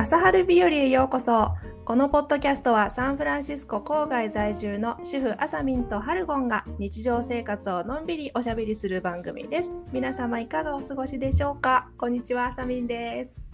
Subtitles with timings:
[0.00, 1.50] 朝春日和へようこそ。
[1.84, 9.84] このポッドキャストはサンフランシスコ郊外在住の主婦あさみんとハルゴンが日常生活をのんびりおしゃべりする番組です。
[9.92, 11.90] 皆様いかがお過ごしでしょうか？
[11.98, 13.46] こんにちはあさみんです。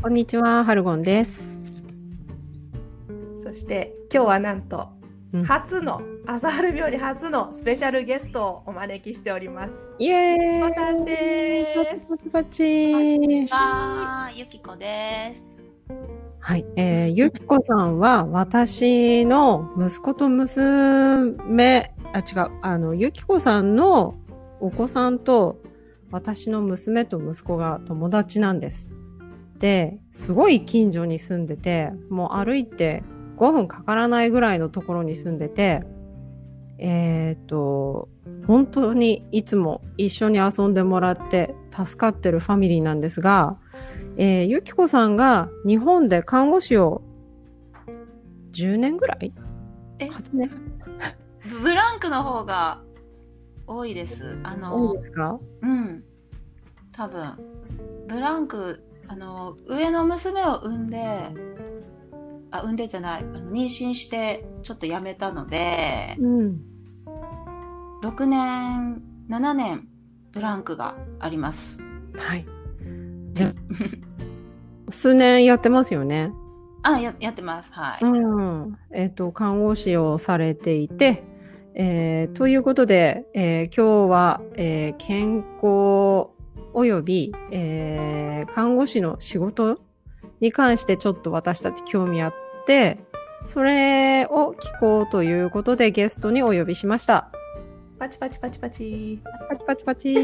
[0.00, 1.58] こんにちは、ハルゴンです。
[3.36, 4.88] そして今日はなんと
[5.34, 5.44] うん。
[5.44, 9.94] 初の朝春日和初のスペシャルゲストをお招きしております。
[9.98, 10.70] イエーイ。
[10.70, 12.16] おさんです。
[12.16, 15.68] パチパチはーい、ゆきこです。
[16.42, 24.14] はい、えー、ゆきこさんは私の息子と娘、あ、違う、あの、ゆきこさんの
[24.58, 25.60] お子さんと
[26.10, 28.90] 私の娘と息子が友達なんです。
[29.58, 33.02] で、すごい近所に住んでて、もう歩いて
[33.36, 35.84] 5分かからないぐらいのところに住んでて、
[36.78, 38.08] えっ、と、
[38.46, 43.58] 本当にいつも一緒に遊んでもらって助かってるファミリーなんですが、
[44.22, 47.00] えーゆきこさんが日本で看護師を
[48.52, 49.32] 10年ぐらい？
[49.98, 50.50] え ?8 年？
[51.48, 52.82] ブブランクの方が
[53.66, 54.36] 多いです。
[54.42, 55.40] あ多いの、ですか？
[55.62, 56.04] うん。
[56.92, 57.32] 多分。
[58.08, 61.30] ブランク、あの、上の娘を産んで、
[62.50, 66.60] あ、産んでじゃない、あの妊娠してちょっと辞めたので、うん。
[68.02, 69.88] 6年、7年、
[70.32, 71.80] ブランクがあります。
[72.16, 72.44] はい。
[73.34, 73.54] で
[74.90, 76.32] 数年やってますよね。
[76.82, 77.72] あ、ややってます。
[77.72, 78.04] はい。
[78.04, 78.78] うん。
[78.92, 81.22] えっ、と、看護師をされていて、
[81.74, 86.30] えーということで、えー今日は、えー健康
[86.72, 89.80] および、えー看護師の仕事
[90.40, 92.34] に関してちょっと私たち興味あっ
[92.66, 92.98] て、
[93.44, 97.30] それを聞こうということでゲストにお呼びしました。
[98.00, 100.16] パチパチパチパチパチパチパチ。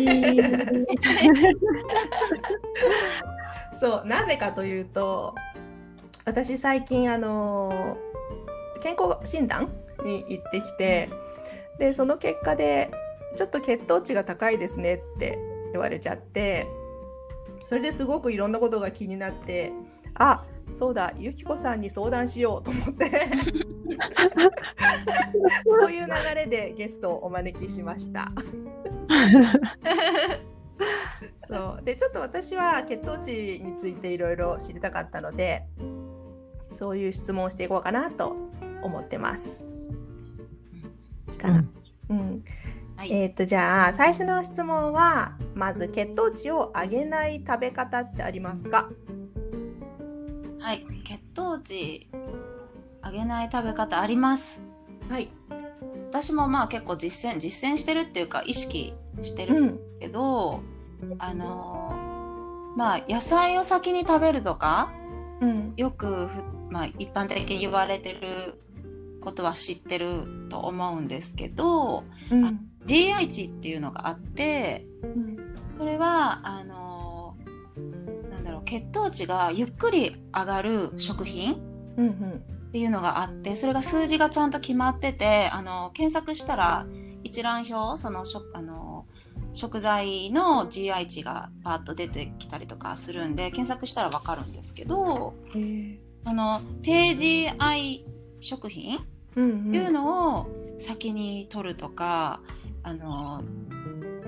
[3.78, 5.34] そうなぜかというと
[6.24, 7.98] 私最近あの
[8.82, 9.68] 健康診断
[10.02, 11.10] に行ってきて
[11.78, 12.90] でその結果で
[13.36, 15.38] ちょっと血糖値が高いですねって
[15.72, 16.66] 言われちゃって
[17.66, 19.70] それですごくいろんなことが気になって
[20.14, 23.10] あそうだゆきこさんに相談しようと思って
[25.64, 28.30] こういう流れでゲストをお招きしました。
[31.48, 35.64] そうでちょっと私は血糖値についていろいろ知りたかったので
[36.72, 38.36] そういう質問をしていこうかなと
[38.82, 39.66] 思ってます。
[41.28, 41.64] いいかな、
[42.10, 42.44] うん
[42.96, 43.12] はい。
[43.12, 48.90] えっ、とじゃあ最初の質問はまず血糖値を上げない食べ方ってありますか？
[50.60, 50.84] はい。
[51.04, 52.08] 血糖値
[53.04, 54.60] 上げない食べ方あります。
[55.08, 55.28] はい。
[56.10, 59.80] 私もまあ結構実践実践してるっていうか意識してるうん。
[60.00, 60.60] けど、
[61.18, 64.92] あのーまあ野菜を先に食べるとか
[65.40, 65.72] うん。
[65.76, 68.60] よくふ、まあ、一般的に言われてる
[69.20, 72.60] ことは知ってると思うんですけどうん。
[72.86, 74.86] GI 値っていうのがあって
[75.78, 76.95] それはあの
[78.66, 81.54] 血糖値がゆっくり上がる食品。
[81.56, 86.86] っていうのがあってそれが数字がちゃんと決まっててあの検索したら
[87.24, 89.06] 一覧表その食あの
[89.54, 95.98] 食材の GI 値がパーッと出てきたりとかするんで検索したらわかるんですけどへえ。
[96.26, 98.04] その低 GI
[98.40, 98.98] 食品
[99.36, 99.68] うん。
[99.68, 100.46] っていうのを
[100.78, 102.40] 先に取るとか、
[102.82, 103.42] あの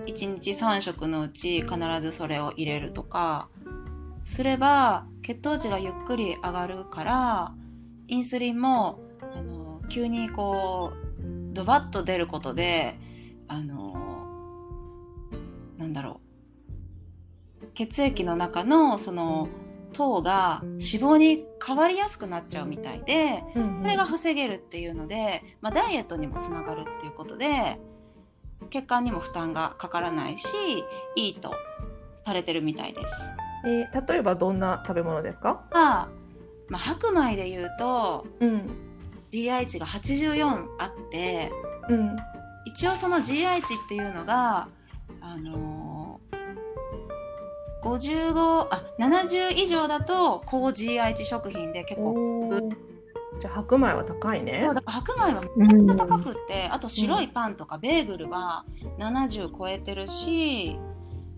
[0.07, 3.51] 1日3食のうち必ずそれを入れるとか
[4.29, 7.55] すれば血糖値がゆっくり上がるから
[8.09, 9.01] インスリンも
[9.35, 12.99] あの急にこうドバッと出ることで
[13.49, 13.95] あの
[15.79, 16.21] なんだろ
[17.63, 19.49] う血液の中のその
[19.95, 23.81] 糖が脂肪に変わりやすくなっちゃうみたいで、うん。
[23.81, 27.79] それが防げるっていうので、まあ、ダイエットにもつながるっていうことで
[28.69, 30.47] 血管にも負担がかからないし
[31.17, 31.55] いいと
[32.27, 33.15] されてるみたいです。
[33.67, 35.65] えー例えばどんな食べ物ですか？
[35.73, 36.09] まあ、
[36.69, 38.63] まあ、白米で言うとうん。
[39.31, 41.51] GI 値が84あって
[41.89, 42.17] うん。
[42.65, 44.69] 一応その GI 値っていうのが
[45.21, 47.87] あのー、
[48.33, 52.61] 55あ70以上だと高 GI 値食品で結構
[53.41, 54.75] じゃあ白米は高いねそう。
[54.75, 58.65] だから白米はうんめっちゃ高くって、あと白いパンとかベーグルは
[58.99, 60.77] 70超えてるし、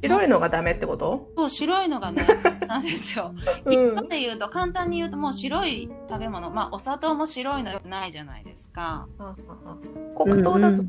[0.02, 1.28] 白いのがダメってこと？
[1.36, 2.22] そう白いのがね
[2.66, 3.34] なんですよ。
[3.64, 3.72] うん。
[3.72, 6.50] 一般で言うと簡単に言うともう白い食べ物。
[6.50, 9.06] まあお砂糖も白いのよくないじゃないですか。
[9.18, 9.76] ははは
[10.16, 10.86] 黒糖だとそっ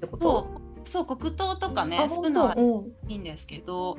[0.00, 0.48] てこと？
[0.84, 3.96] うそう黒糖とかねあそういうのは本いいんですけど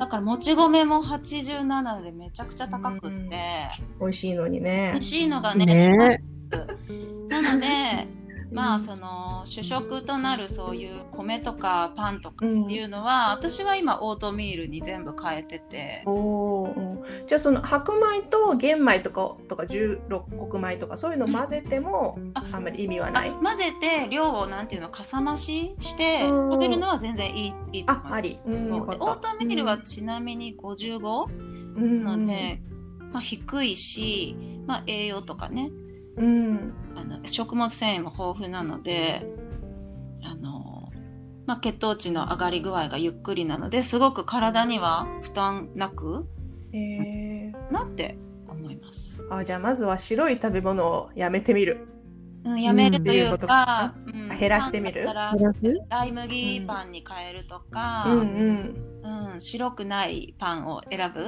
[0.00, 3.30] だからもち米も87でめちゃくちゃ高くって、うん
[4.00, 4.90] 美味しいのにね。
[4.94, 6.22] 美味しいのがねね。
[7.28, 8.08] なので
[8.52, 16.04] まあその主食となるそういう米とかパンとかっていうのは、私は今オートミールに全部変えてて。
[17.26, 23.30] じゃあその白米と玄米とかとか十六穀米とかそういうの混ぜてもああんまり意味はあない？
[23.30, 26.50] 混ぜて量をなんていうのかさ増ししてうん。
[26.52, 28.38] 食べるのは全然いいいいと思ああり。
[28.46, 31.32] うんオートミールはちなみに55
[31.76, 32.04] うん。
[32.04, 32.60] なので、
[33.12, 34.36] まあ、低いし、
[34.66, 35.70] まあ、栄養とかね
[36.16, 36.74] うん。
[36.96, 39.22] あの食物繊維も豊富なので
[40.22, 40.90] あの、
[41.46, 46.26] まあ、血糖値の上がり具合がゆっくりなのですごく体には負担なく
[46.72, 47.72] へー。
[47.72, 48.16] なって
[48.48, 49.24] 思います。
[49.30, 51.86] あじゃあまずは白い食べ物をやめてみる。
[52.44, 53.38] うん、やめるといううん。
[53.38, 55.04] か、うん減らしてみる。
[55.88, 59.32] ライ麦パンに変えるとか、うんうん。
[59.34, 61.26] うん、白くないパンを選ぶ。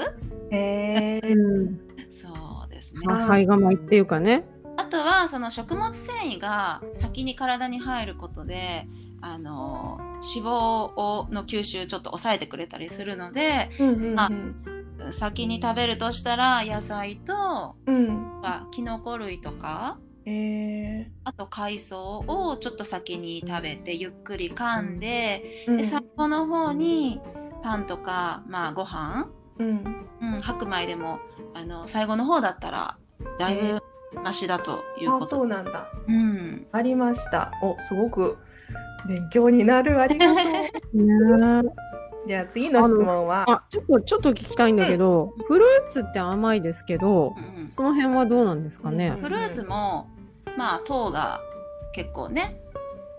[0.50, 1.80] へえうん。
[2.10, 2.28] そ
[2.66, 3.00] うですね。
[3.04, 4.44] まあ、胚芽米っていうかね。
[4.76, 8.86] あとはその食物繊維が先に体に入ることで
[9.20, 9.98] あの
[10.34, 10.50] 脂肪
[10.94, 14.30] をの吸収ちょっと抑えてくれたりするのでうんうんあ
[15.12, 18.40] 先に食べるとしたら野菜とうん。
[18.44, 25.76] あキノコ類とかへえあと海藻をちょっと先に食べてゆっくり噛んでうん。
[25.76, 27.20] で最後の方に
[27.62, 29.28] パンとか、まあ、ご飯、
[29.58, 30.06] うん。
[30.20, 31.18] うん、白米でも
[31.54, 32.96] あの最後の方だったら
[33.38, 33.82] だいぶ
[34.14, 35.26] マシだというあこと。
[35.26, 35.88] そうなんだ。
[36.08, 37.52] うん、ありました。
[37.62, 38.36] おすごく
[39.08, 40.00] 勉強になる。
[40.00, 40.36] ありがとう。
[40.36, 41.62] ね
[42.24, 43.44] じゃあ次の質問は？
[43.50, 49.08] あ、ちょっと、ちょっと聞きたいんだけど、フルーツって甘いですけどう、んその辺はどうなんですかね？
[49.08, 49.16] うん。
[49.16, 50.08] フルーツも
[50.56, 51.40] まあ糖が
[51.92, 52.60] 結構ね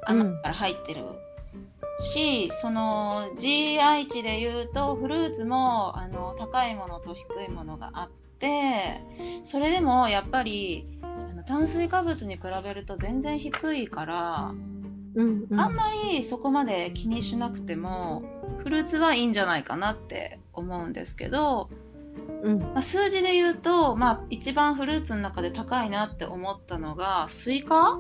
[0.06, 1.04] 甘いから入ってる
[2.00, 8.10] し、その GI 値で言うとフルーツもあの高いものと低いものがあっ
[8.44, 9.02] て
[9.44, 14.52] それでもやっぱりあの炭水化物に比べると全然低いから、
[15.16, 15.60] うんうん。
[15.60, 18.24] あんまりそこまで気にしなくても
[18.58, 21.70] フルーツはいいんじゃないかなって思うんですけど、
[22.42, 22.60] うん。
[22.60, 28.00] まあ、数字で言うと、まあ、一番フルーツの中で高いなって思ったのがスイカ？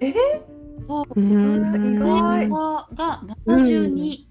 [0.00, 0.14] え？
[0.86, 1.04] そう。
[1.16, 1.96] うん。
[1.96, 4.26] 意外スイカが72、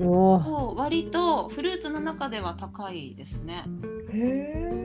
[0.00, 0.44] おー。
[0.44, 3.64] そう割とフルーツの中では高いですね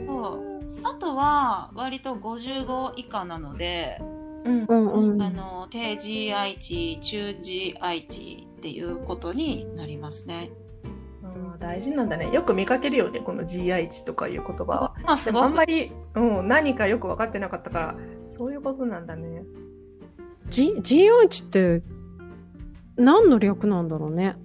[0.08, 4.02] そうあとは割と55以下なので、
[4.46, 5.22] うんうんうん。
[5.22, 10.52] あの低 GI 値中 GI 値っていうことになりますね。
[11.24, 12.32] あー大事なんだね。
[12.32, 14.96] よく見かけるよねこの GI 値とかいう言葉は。
[15.04, 15.44] まあすごく。
[15.44, 17.96] あんまり、うん、何かよく分かってなかったから
[18.28, 19.44] そういうことなんだね。
[20.50, 21.84] G GI 値って
[22.96, 24.36] 何の略なんだろうね。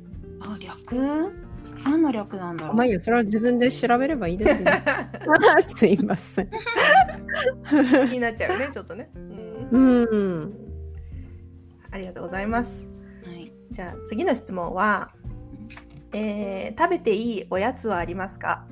[0.41, 1.44] あ略？
[1.85, 4.69] 何の略なんだろう、まあいいよ、それは自分で調べればいいですよ。
[5.69, 6.51] すいません。
[8.09, 9.11] 気になっちゃうねちょっとね、
[9.73, 10.03] うん。
[10.05, 10.55] うん。
[11.91, 12.93] ありがとうございます。
[13.25, 15.13] はい、じゃあ次の質問は、
[16.13, 18.67] えー食べていいおやつはありますか、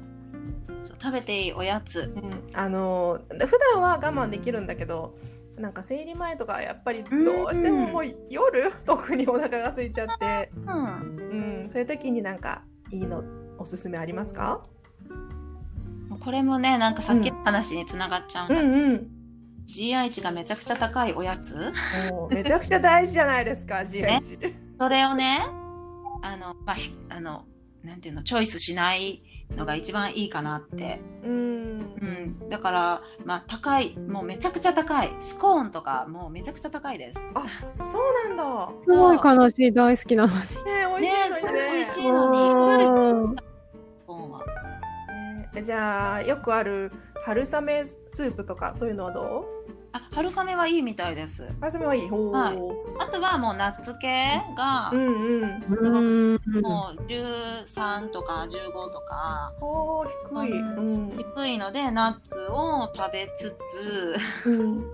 [1.01, 2.13] 食べていいおやつ。
[2.15, 5.15] うん、あのー普段は我慢できるんだけど
[5.57, 11.23] なんか生理前とかやっぱりどうしてももう夜特にお腹が空いちゃって、うん。
[11.63, 12.63] うん、そういう時になんか
[12.93, 13.25] いいの
[13.59, 14.63] おすすめありますか？
[16.21, 18.73] これもねなんかさっきの話につながっちゃうんだ、うん。
[18.73, 19.09] うん
[19.67, 21.73] GI 値がめちゃくちゃ高いおやつ。
[22.31, 25.39] めちゃくちゃ大事じゃないですか GI 値それをね
[26.21, 27.45] あの、まあ、ひあの
[27.83, 29.23] なんていうのチョイスしない
[29.57, 31.31] のが一番いいかなって、うん。
[31.31, 35.11] うん、だから、まあ、高いもうめちゃくちゃ高い。
[35.21, 37.31] スコーンとかもうめちゃくちゃ高いです。
[37.35, 37.45] あ
[37.83, 38.73] そうなんだ。
[38.77, 40.41] すごい悲しい、大好きなのに。
[40.41, 40.47] ね
[40.99, 41.53] 美味しいのにね。
[41.73, 42.85] 美味しいのに。
[42.85, 44.45] うんスコーンは。
[45.55, 46.93] ねじゃあよくある
[47.25, 49.47] 春雨スープとかそういうのはど
[49.95, 51.45] あ春雨はいいみたいです。
[51.45, 52.09] う春雨はいい。
[52.09, 52.59] ほう、はい。
[52.99, 56.63] あとはもうナッツ系がうんうんうん。
[56.63, 61.17] もう13とか15とか、おー低い、うん。
[61.19, 63.57] 低いのでナッツを食べつ
[64.47, 64.85] うん。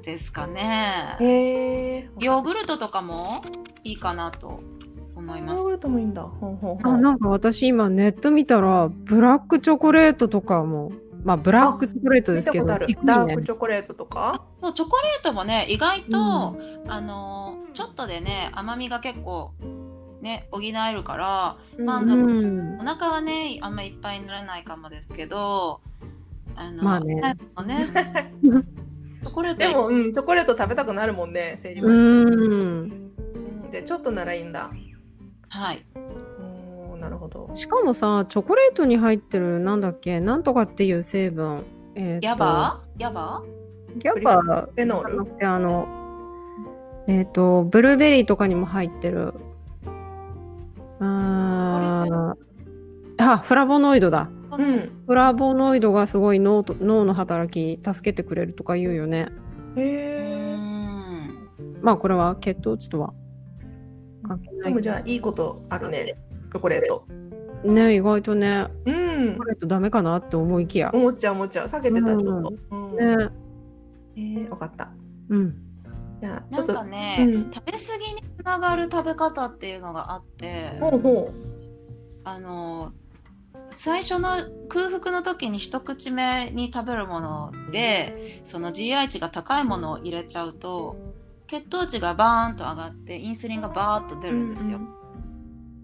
[0.00, 1.16] つ ですかね。
[1.20, 3.42] へえヨーグルトとかも
[3.84, 4.58] いいかなと
[5.14, 5.60] 思います。
[5.60, 6.22] ヨーグルトもいいんだ。
[6.22, 10.92] ほんほんほあ、んなんか私今ネット見たら、ブラックチョコレートとかも、
[11.24, 14.44] まあブラックチョコレートですけど、ねダークチョコレートとか？
[14.60, 19.52] そうチョコレートもね意外と、うあのちょっとでね甘みが結構
[20.20, 25.80] ね補えるから満足うんお腹はねあんまりいっぱいにならないかもですけど
[26.56, 27.36] あのまあね
[29.20, 31.96] チョコレートでも、うん、チョコレート食べたくなるもんね、生理う前。
[31.96, 31.98] ん。
[31.98, 32.04] う
[32.84, 33.12] ん
[33.70, 34.70] で、ちょっとならいいんだ。
[35.48, 35.84] はい。
[36.98, 37.50] なるほど。
[37.54, 41.64] しかもさ、チョコレートに入ってる、なんだっけ、なんとかっていう成分。
[41.94, 43.42] えーとヤバヤバ
[43.96, 45.12] ギャバフェノール？
[45.12, 45.88] じゃなくてあの、
[47.08, 49.32] えっ、と、ブルーベリーとかにも入ってる。
[51.00, 54.30] あーあ、フラボノイドだ。
[54.52, 55.02] うん。
[55.06, 59.28] フラボノイドがすごい脳と脳の働き助けてくれるとか言うよね。
[59.76, 61.48] うへん。
[61.82, 63.12] まあこれは血糖値とは
[64.22, 64.56] 関係え。
[64.56, 66.16] ないでもじゃあ、いいことあるね。
[66.52, 67.06] チョコレート。
[67.64, 68.94] ね意外とね、うん
[69.26, 69.44] チョコ。
[69.44, 70.90] レートダメかなって思いきや。
[70.94, 71.66] 思っちゃう思っちゃう。
[71.66, 72.54] 避けてた、ちょっと。
[72.70, 72.96] うん。
[72.96, 73.28] ね
[74.16, 74.90] えー、わかった。
[75.28, 75.54] うん。
[76.20, 76.74] じゃあ、ちなんょっと。
[76.74, 81.32] かね、うん食べ過ぎにつながる食べ方っていうのがあって、ほうほ
[82.24, 82.92] あの
[83.70, 84.38] 最初の
[84.68, 90.96] 空腹の時に一口目に食べるものでその GI 値が高いものを入れちゃうと
[91.46, 94.32] 血糖値がバーンと上がってインスリンがバーッと出う。
[94.32, 94.80] るんですよ、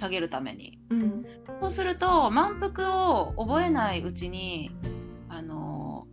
[0.05, 1.25] 下げるためにうん。
[1.61, 4.71] そうすると満腹を覚えないうちに
[5.29, 6.07] あの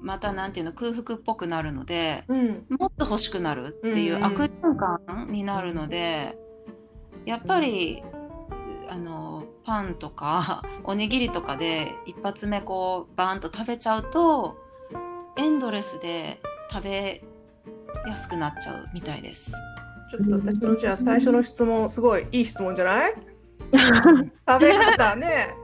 [0.00, 2.66] またなんていうの空腹っぽくなるのでうん。
[2.68, 6.38] もっと欲しくなるっていううん悪循環になるので、
[7.26, 8.02] やっぱり
[8.88, 14.56] あのパンとか おにぎりとかで一発目こうバーンと食べちゃうと
[15.36, 17.22] エンドレスで食べ
[18.06, 19.52] やすくなっちゃうみたいです。
[20.10, 23.14] ちょっと私のじゃあ最初の質問すごいいい質問じゃない？
[24.48, 25.54] 食べ方ね。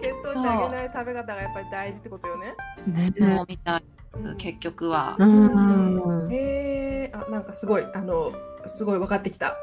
[0.00, 2.54] 血糖値上げない食べ方がやっぱり大事ってことよね。
[2.86, 3.12] ね。
[3.18, 3.82] そうみたい
[4.36, 5.16] 結局は。
[5.18, 6.28] うん。
[6.32, 8.32] へえあなんかすごいあの
[8.66, 9.56] すごい分かってきた。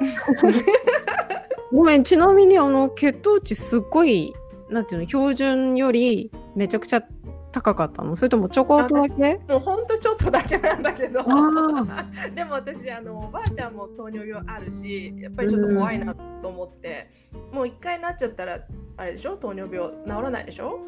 [1.72, 4.34] ごめん、ちなみにあの血糖値すっごい、
[4.70, 7.02] なんていうの、標準よりめちゃくちゃ
[7.52, 8.16] 高かったの？
[8.16, 9.40] それともちょこっとだけ？
[9.48, 11.20] もうほんとちょっとだけなんだけど。
[11.20, 11.24] あ
[12.34, 17.10] でも私あのおばあちゃんも糖尿病あるしやっぱりちょっと怖いなと思って、
[17.52, 18.60] もう一回なっちゃったら
[18.96, 19.36] あれでしょ？
[19.36, 20.80] 糖尿病治らないでしょ？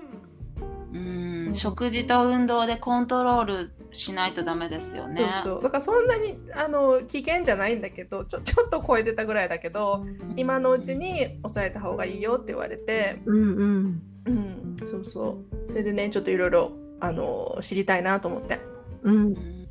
[0.93, 1.51] うん。
[1.55, 5.23] 食事と運動でコントロールしないとダメですよね。
[5.43, 5.63] そうそう。
[5.63, 14.03] だからそんなにあの危険じゃないんだけどちょちょっと超えてたぐらいだけど今のうちに抑えた方がいいよって言われて、うんうん。
[14.27, 15.39] うん、そうそ
[15.69, 18.61] うそれでねちょっといろいろあの知りたいなと思って
[19.03, 19.19] うんう。
[19.31, 19.69] ん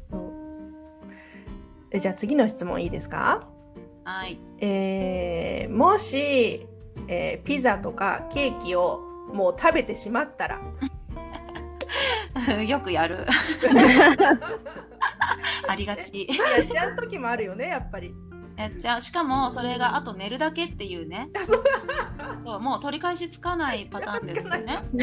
[1.92, 3.48] えじゃあ次の質問いいですか？
[4.04, 4.40] はい。
[4.60, 6.68] えーもし、
[7.08, 9.00] えーピザとかケーキを
[9.34, 10.62] もう食べてしまったら？
[12.68, 13.26] よくやる。
[15.68, 16.28] ありがち。
[16.28, 18.14] やっちゃう時もあるよねやっぱり。
[18.58, 19.02] やっちゃう。
[19.02, 21.30] しかも、それがあと寝るだけっていうね。
[22.42, 24.84] あそうもう取り返しつかないパターンですよね。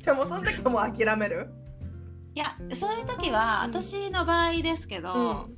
[0.00, 1.50] じゃあもうその時はもう諦める、
[2.34, 5.48] いや、そういう時は、うん私の場合ですけど、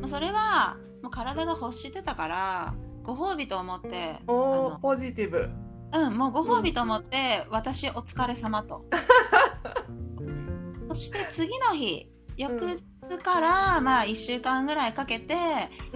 [0.00, 5.48] うんそれは、もう体が欲してたから、ご褒美と思って、おーポジティブ。
[5.94, 8.84] うん、もうご褒美と思って、私お疲れ様と。
[10.88, 12.84] そして次の日、翌日
[13.22, 15.34] から、まあ1週間ぐらいかけて、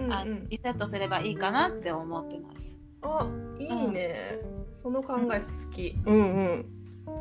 [0.09, 2.80] あうんうん、リセットすればいいかなって思ってます。
[3.03, 3.27] あ
[3.59, 4.41] いいね、
[4.83, 5.97] その考え好き。
[6.05, 6.67] うんうん。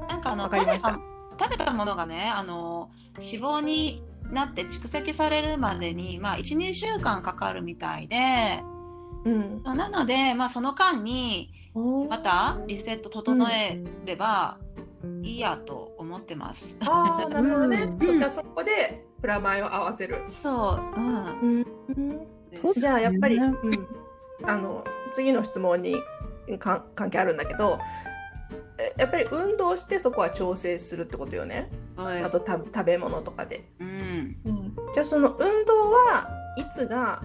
[0.08, 1.00] なんかあの食べた
[1.40, 8.62] 食べたものがねあの脂肪になって蓄積されるまでに、まあ、12週間かかるみたいで
[9.26, 11.52] うん、なので、まあ、その間に
[12.10, 14.58] またリセット整えれば
[15.24, 16.78] いいやと思ってます。
[16.82, 17.84] ああなるほどね。
[17.84, 20.24] うんそこでプラマイを合わせる。
[20.42, 23.88] そう、うんうん、じゃあやっぱり、そううん、
[24.44, 25.96] あの次の質問に
[26.60, 27.80] か関係あるんだけど
[28.78, 31.70] えやっぱり運動してそこは調整するってことよね。
[31.98, 34.38] あとた食べ物とかで、うん、
[34.94, 37.22] じゃあその運動はいつが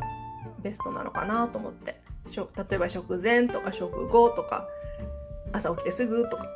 [0.62, 2.02] ベストなのかなと思って。
[2.36, 4.66] 例えば食前とか食後とか
[5.52, 6.48] 朝起きてすぐとか、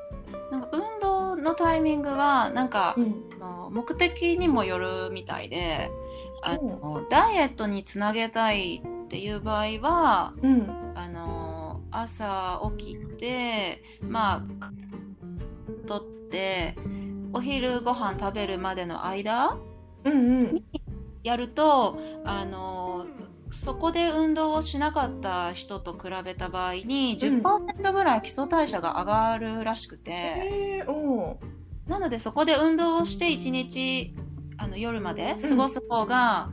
[0.51, 3.15] なんか運動のタイミングはなんか、ん。
[3.41, 5.91] あの目的にもよるみたいで
[6.43, 10.93] あの、ダイエットにつなげたいっていう場合はうん。
[10.95, 14.73] あの朝起きてまあ
[15.87, 16.75] とって
[17.33, 19.57] お昼ご飯食べるまでの間
[20.05, 20.65] うんうん。
[21.23, 23.07] やるとあの
[23.51, 30.93] そこで運動をしなかった人と比べた場合に10%ぐらい基礎代謝が上がるらしくて、う
[31.23, 31.37] ん。
[31.91, 34.15] なのでそこで運動をして1日
[34.59, 36.51] あの夜まで過ごす方が、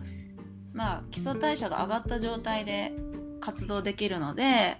[0.74, 2.94] まあ、基礎代謝が上がった状態で
[3.42, 4.78] 活動できるので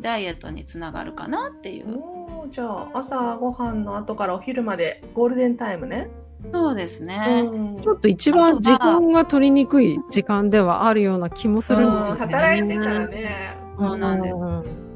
[0.00, 2.00] ダイエットにつながるかなっていう。
[2.50, 6.10] じゃあ朝ご飯の後からお昼までゴールデンタイムね
[6.52, 7.44] そうですね。
[7.46, 12.10] うんちょっと一番時間が取りにくい時間ではあるような気もするんだよね。
[12.10, 13.56] うん働いてたらね。
[13.78, 14.92] そうなんですうん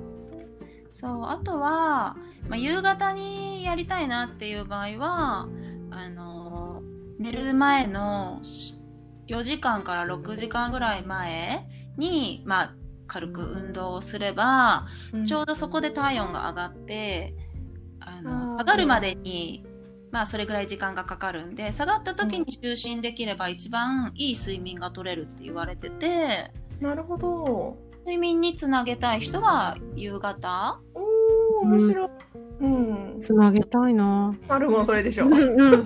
[0.96, 2.16] そう、あとは、
[2.48, 5.46] まあ、夕方にやりたいなっていう場合は、
[5.90, 6.35] あの、
[7.18, 8.86] 寝る前のし
[9.28, 12.74] 4時間から6時間ぐらい前に、まあ、
[13.06, 14.86] 軽く運動をすれば、
[15.26, 17.34] ちょうどそこで体温が上がって、
[18.00, 19.64] ああの、ー下がるまでに、
[20.12, 27.76] まあ、それぐらい時間がかかるんで、下がった時に就寝できれば一番いい睡眠が取れるって言われてて、なるほど。
[28.00, 32.08] 睡眠につなげたい人は夕方おー、面白い。
[32.60, 33.16] うん。
[33.20, 34.34] つなげたいな。
[34.48, 35.26] あるもんそれでしょ。
[35.26, 35.82] うんうんうん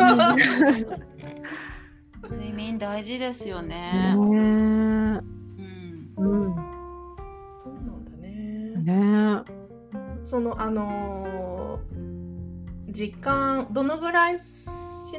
[2.30, 3.92] 睡眠大事ですよね。
[3.92, 5.16] ねうん。
[5.16, 8.74] うんそうなんだね。
[8.76, 9.42] ね
[10.24, 14.68] そのあのー時間どのぐらいし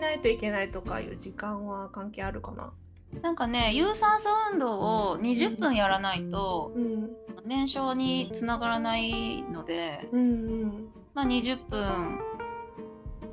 [0.01, 2.73] ないといけないとかいう時間は関係あるかな？
[3.21, 4.79] なんかね、有酸素運動
[5.11, 7.09] を20分やらないとうん
[7.45, 12.19] 燃焼につながらないので、うんまあ、20分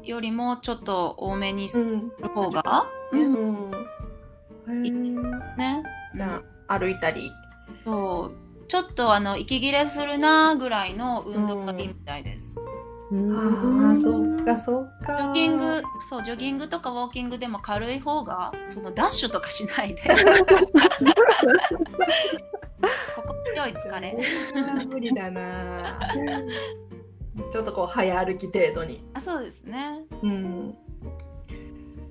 [0.03, 2.09] よりもちょっと多めにすうん。
[2.21, 3.71] る方が、ううんん。
[4.69, 5.83] へーね。
[6.15, 7.31] じゃあ歩いたり。
[7.85, 8.67] そう。
[8.69, 12.59] ちょっとあの、息切れするなぐらいの運動がいいみたいです。
[12.59, 12.69] うん
[13.33, 15.17] ああそうかそうか。
[15.17, 20.03] ジョギング、そう、ジョギングとかウォーキングでも軽い方が、そのダッシュとかしないで。
[23.17, 24.19] ここ強い疲れ。
[24.87, 25.99] 無理だな。
[27.53, 29.05] ちょっとこう早歩き程度に。
[29.15, 30.03] あ、そうですね。
[30.23, 30.75] うん。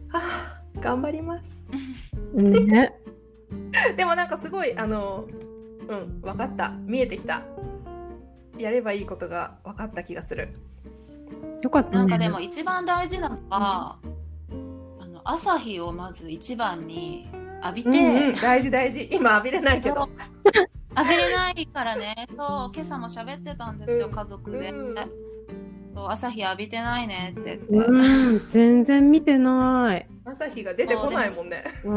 [0.10, 1.70] はあ頑張ります。
[2.34, 2.94] ね。
[3.96, 5.28] でもなんかすごいあの
[5.88, 7.44] うん分かった見えてきた。
[8.58, 10.50] やればいいことが分かった気がする。
[11.62, 11.98] よかったね。
[11.98, 13.98] なんかでも一番大事なのは、
[15.00, 17.30] あの朝日をまず一番に
[17.64, 19.08] 浴びて、うんうん、大事大事。
[19.12, 20.10] 今浴びれないけど。
[20.98, 24.72] 浴びれないからね、そう、今朝も喋ってたんですよ、うん家族で。
[24.72, 24.96] うん
[25.98, 27.92] そう朝日浴びてないねって言って。
[27.92, 30.08] うん、全然見てない。
[30.26, 31.64] 朝日が出てこないもんね。
[31.86, 31.90] う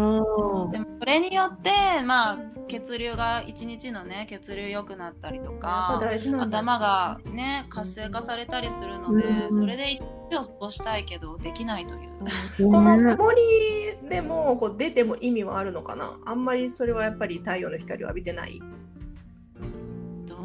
[0.69, 1.71] んでもそれによって、
[2.03, 6.61] まあ、血流が一日のね血流良くなったりとか大事なんだ。
[6.61, 12.71] 頭がね活性化されたりするので、うんそれで一日を過ごしたいけどできないという。
[12.71, 18.63] このね曇りでもこう出ても意味はあるのかなあんまりそれはやっぱり太陽の光を浴びてない。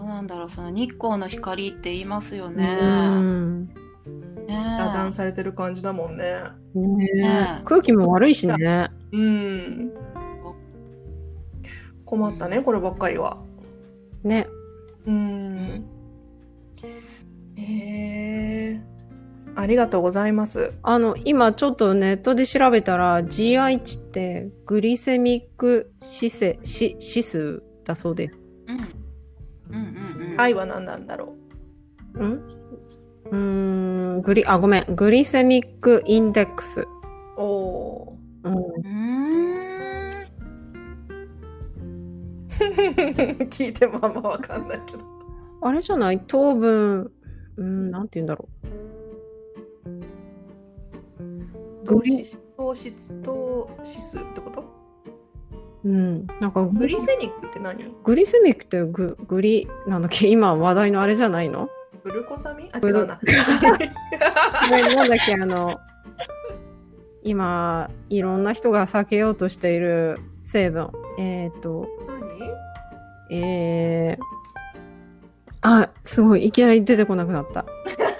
[0.06, 2.78] なんだろうその日光の光って言いますよね。
[2.82, 3.66] うん
[4.48, 6.44] ね遮断されてる感じだもんね。
[6.76, 8.90] ね空気も悪いしね。
[9.12, 9.92] うん。
[12.06, 13.38] 困ったね、こればっかりは。
[14.24, 14.48] ね。
[15.08, 15.86] うん。
[17.56, 17.64] へ
[18.78, 18.82] え。
[19.56, 20.74] ありがとうございます。
[20.84, 28.45] あの、今ちょっとネットで調べたら GI 値ってグリセミック指数指指数だそうです。
[30.36, 30.42] うんうんうんうん。
[30.42, 32.22] 愛は何なんだろん？
[33.32, 33.36] うー
[34.18, 34.96] ん、グリ、あ、ごめん。
[34.96, 36.82] グリセミックインデックス。
[36.82, 36.88] う。
[37.38, 38.56] おおうん。
[43.50, 45.04] 聞いてもあんまわかんないけど。
[45.62, 46.20] あれじゃない？
[46.22, 47.12] 糖分、
[47.58, 48.48] うん、なんて言うんだろ
[51.86, 54.64] 糖質糖質糖指数ってこと？
[55.86, 55.90] う。
[55.90, 56.28] うん。
[56.42, 57.86] なんかググリリセニックって何？
[58.04, 60.28] グリセミックってググリ、なんだっけ？
[60.28, 61.70] 今話題のあれじゃないの？
[62.04, 62.66] グルコサミ？
[62.66, 63.20] ンあ、違うな。
[64.70, 65.34] ななんだっけ？
[65.34, 65.80] あの、
[67.24, 70.92] 今、いろんな人が避けようとしている成分。
[71.18, 72.52] えっ、ー、と、何？
[73.32, 74.24] えー、
[75.62, 77.66] あ、すごい、いきなり出てこなくなった。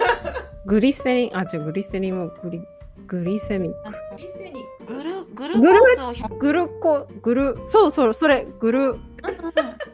[0.66, 2.60] グリセリン、あ、違う、グリセリンもグリ、
[3.06, 3.70] グリセミン。
[3.72, 3.78] グ
[4.18, 8.96] リセニックグルグルコースを100グルコ、グル、そうそう、それ、グル、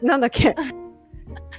[0.01, 0.55] なんだっけ？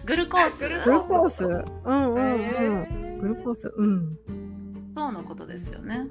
[0.05, 1.45] グルコースグルコース。
[1.45, 2.41] うんうんうん。
[2.41, 4.19] へグルコース、うん。
[4.95, 6.07] 糖のことですよね。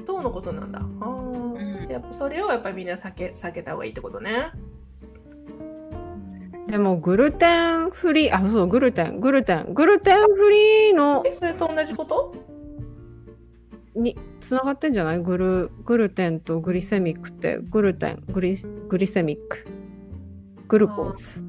[0.00, 0.80] ー糖のことなんだ。
[0.80, 4.50] あーうんやっぱそれをやっぱりみんな避け避けた方がいいってことね。
[6.66, 12.34] でも、グルテンフリー、あ、そう、グルテン、グルテン、グルテンフリーの、え、それと同じこと？
[13.94, 15.20] に、つながってんじゃない？
[15.20, 18.56] グル、グルテンとグリセミックって、グルテン、グリ、
[18.88, 19.66] グリセミック？
[20.68, 21.44] グルコース？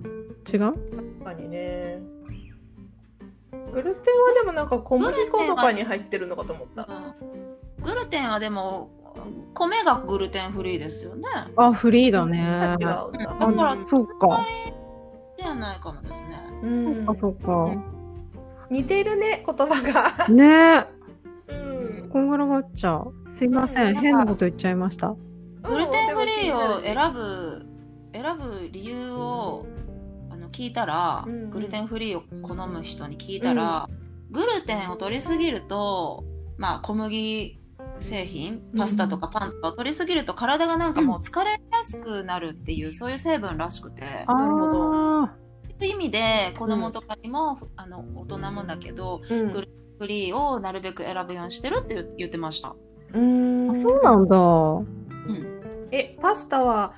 [0.54, 0.60] 違う？
[0.60, 0.76] 確
[1.24, 2.02] かにね。
[3.74, 6.84] グルテンはでもなんか小麦粉とかに入ってるのかと思った。
[6.84, 7.36] うん
[7.84, 8.90] グルテンはでも
[9.54, 11.28] 米がグルテンフリーですよね。
[11.56, 12.40] あ、フリーだ違ね。
[12.40, 13.10] うんだ。
[13.12, 14.44] だからあそうか。
[15.38, 16.20] ではないかもですね。
[16.64, 17.70] うんあ、そうか。
[18.72, 20.28] 似てるね、言葉が。
[20.30, 20.95] ねうん
[22.16, 23.14] こんがらがっちゃう。
[23.28, 23.98] すいません。
[23.98, 25.14] うん変なこと言っちゃいました。
[25.64, 27.20] グルテンフリーを選ぶ。
[27.20, 27.66] ぶ
[28.14, 29.66] 選ぶ理由を
[30.30, 33.90] あの聞いたら、うんうんグルテンフリーを好む人に聞いたら、
[34.32, 36.24] グルテンを取りすぎると
[36.58, 37.60] まあ小麦
[38.00, 44.24] 製品パスタとかパンとかを取りすぎると体がなんかもう疲れやすくなるっていうそういう成分らしくて。
[44.26, 45.38] あなるほどあ
[45.78, 52.76] という意味で子供とかにも、あの大人もだけどうんグルフリーをなるべく選ぶようにしてるって言言ってました。
[53.14, 54.38] うんそうなんだ。
[54.38, 56.94] うん、え、パスタは、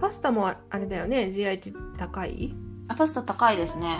[0.00, 2.54] パスタもああれだよね、GI 値高い？
[2.88, 3.96] あパスタ高いですね。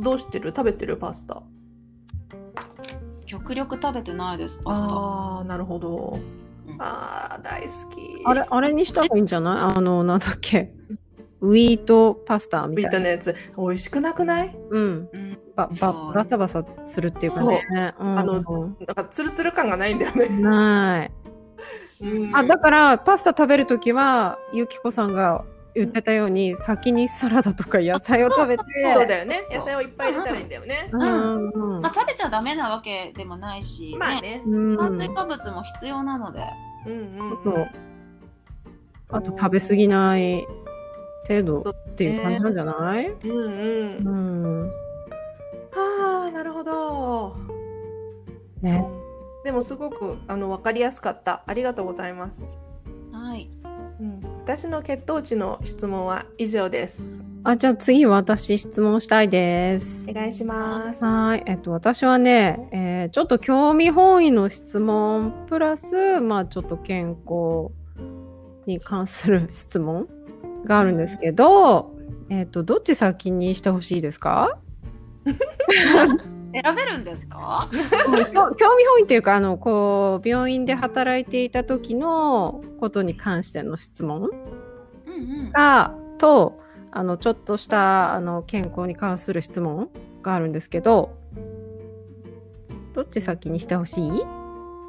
[0.00, 0.48] どうしてる？
[0.48, 0.96] 食べてる？
[0.96, 1.42] パスタ。
[3.26, 4.94] 極力食べてないですパスタ。
[4.94, 6.18] ああ、なるほど
[6.66, 6.76] うん。
[6.80, 8.22] ああ、大好き。
[8.24, 9.76] あれ、あれにした方がいいんじゃない？
[9.76, 10.72] あの、なんだっけ？
[11.44, 13.00] ウィートパスタみビーたいな。
[13.00, 14.56] トのやつ、美味しくなくない？
[14.70, 15.08] うん。
[15.12, 17.62] うんば、ば、バサバサするっていうかね。
[18.00, 20.28] うん、あのなんかツルツル感がないんだよね。
[20.28, 21.12] ない。
[22.02, 29.42] うんあ、だから、パスタ食べるときは、ゆきこさんが言ってたように、先にサラダとか野菜を食べて、 そうだよね。
[29.50, 30.88] 野菜をいっぱい入れたらいいんだよね。
[30.92, 34.42] うんうんまあ、食べちゃダメなわけでもないし、ねまあね。
[34.44, 36.42] うん炭水化物も必要なので。
[36.86, 37.42] うんうんうん。
[37.42, 37.70] そう。
[39.10, 40.46] あと食べ過ぎない
[41.28, 43.06] 程度っていう感じなんじゃない？
[43.08, 44.06] うんうん。
[44.06, 44.10] う
[44.64, 44.68] ん。
[45.72, 47.36] はあ、なるほど。
[48.60, 48.86] ね。
[49.44, 51.42] でもすごくあの分かりやすかった。
[51.46, 52.58] ありがとうございます。
[53.12, 53.50] はい。
[54.00, 57.26] うん、私の血糖値の質問は以上です。
[57.44, 60.14] あ、じゃあ次私質問したいですお。
[60.14, 61.04] 願いします。
[61.04, 61.42] はい。
[61.46, 67.70] えっと、私はね、えーちょっと興味本位の質問、プラス、まあちょっと健康
[68.66, 70.08] に関する質問
[70.64, 71.92] があるんですけど、
[72.30, 74.58] えっと、どっち先にしてほしいですか？
[75.24, 77.68] 選べるんですか？
[78.32, 84.30] 興興味本位っていうか、あの、こう、病院で働いていた時のことに関しての質問
[85.06, 85.16] うんう
[85.48, 85.50] ん。
[85.50, 86.60] が、と、
[86.92, 89.88] あの、ちょっとした、あの、健康に関する質問
[90.22, 91.10] があるんですけど、
[92.92, 94.10] どっち先にしてほしい？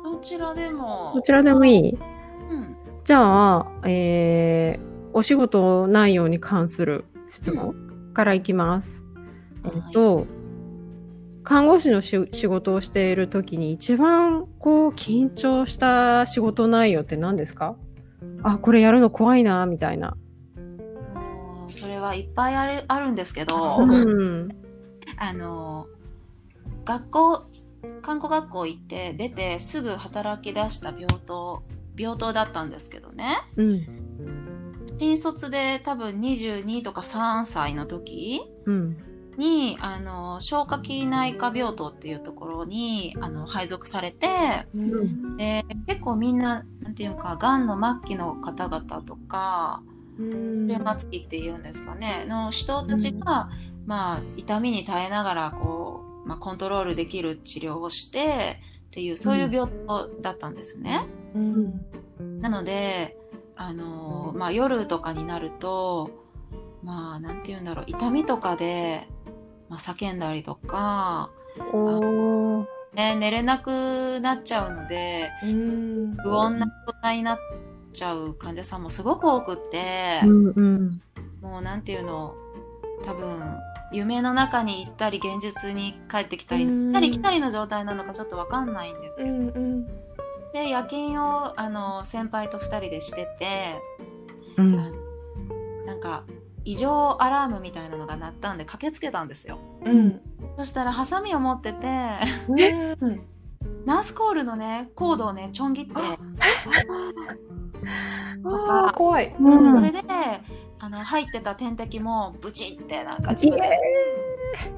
[0.04, 1.14] どちらでも。
[1.16, 1.90] どちらでもいい？
[1.92, 2.76] うん。
[3.04, 7.74] じゃあ、えー、お仕事内容に関する質問
[8.14, 9.02] からいきます。
[9.64, 10.28] えっと、
[11.42, 17.78] 看護師のし仕事をしている時に一番こう緊張した仕事内容って何ですか？
[18.44, 20.18] あ、これやるの怖いな、みたいな。
[21.70, 24.50] それはいっぱいあるあるんですけど、うんうん。
[25.18, 25.88] あの
[26.84, 27.46] 学校
[28.02, 31.64] 看護学校行って出てすぐ働き出した病棟
[31.96, 34.05] 病棟だったんですけどねうん。
[34.98, 38.98] 新卒で多分22とか3歳の時うん。
[39.38, 45.38] にあの消化器内科病棟っていうところにあの配属されてうん。
[45.38, 49.82] で結構みんななんていうかがんの末期の方々とか
[50.18, 50.68] うん。
[50.68, 53.50] 終末期っていうんですかねの人たちが、
[53.86, 61.06] まあ、痛みに耐えながらこう、まあ、コントロールできる治療をしてっていうそういう病棟だったんですね。
[61.36, 61.82] うん。
[62.40, 63.18] なので
[63.56, 66.10] あの、まあ、夜とかになると
[66.84, 69.08] まあなんて言うんだろう痛みとかで、
[69.70, 71.32] まあ、叫んだりとか。
[72.94, 77.40] ね、寝れなくなっちゃうのでうん不穏な状態になっ
[77.92, 80.22] ちゃう患者さんもすごく多くって。
[80.24, 81.02] うんうん。
[81.42, 82.36] もうなんていうの
[83.04, 83.40] 多分
[83.92, 89.88] 夢の中に行ったり現実に帰ってきたりうん行ったり来たりの状態なのかちょっとわかんないんですうけど、んうん
[90.56, 93.76] で夜勤をあの先輩と2人でしてて
[94.58, 94.78] うん。
[95.86, 96.24] なんか
[96.64, 99.60] 異常アラームみたいなのが鳴ったんで駆けつけたんですよ。
[99.84, 100.22] うん。
[100.58, 101.88] そしたらハサミを持ってて
[102.48, 103.22] うん。
[103.86, 105.94] ナースコールのねコードをねちょん切って。
[108.46, 108.94] あー。
[108.94, 109.36] 怖い。
[109.38, 109.76] うん。
[109.76, 110.02] それで
[110.80, 113.78] あの入ってた点滴もブチってなんか自分で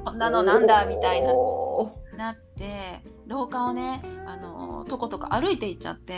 [0.03, 0.87] こんなのなんだ？
[0.87, 1.31] みたいな。
[1.31, 6.13] おなって廊下をねあのとことか歩いていっちゃって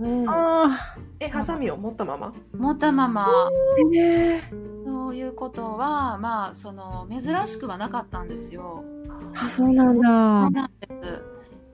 [0.00, 2.32] ーうんあえハサミを持ったまま？
[2.56, 3.90] 持ったままー。
[3.90, 4.42] ね
[4.84, 8.82] そういうことはまあその珍しくはなかったんですよ。
[9.34, 10.08] あ、そうなんだ。
[10.08, 11.22] なんです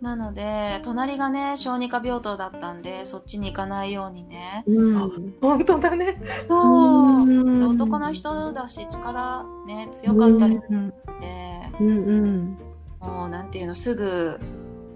[0.00, 5.34] なので隣がね小児科病棟だったんでそっちに行かないようにねうん。
[5.40, 6.20] 本当だね。
[6.48, 12.58] そう男の人だし力ね強かったりしうんてうんうん。
[13.08, 14.38] もうなんていうのすぐ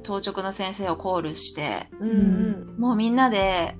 [0.03, 2.14] 当直の先生をコールしてうんう
[2.77, 2.81] ん。
[2.81, 3.77] もうみんなで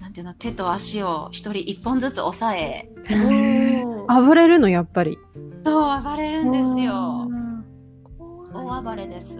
[0.00, 2.90] なんていうの手と足を一人一本ずつ押さえ
[4.06, 5.18] お暴れるの、やっぱり。
[5.64, 7.28] そう暴れるんですよ。
[8.52, 9.36] 大暴れです。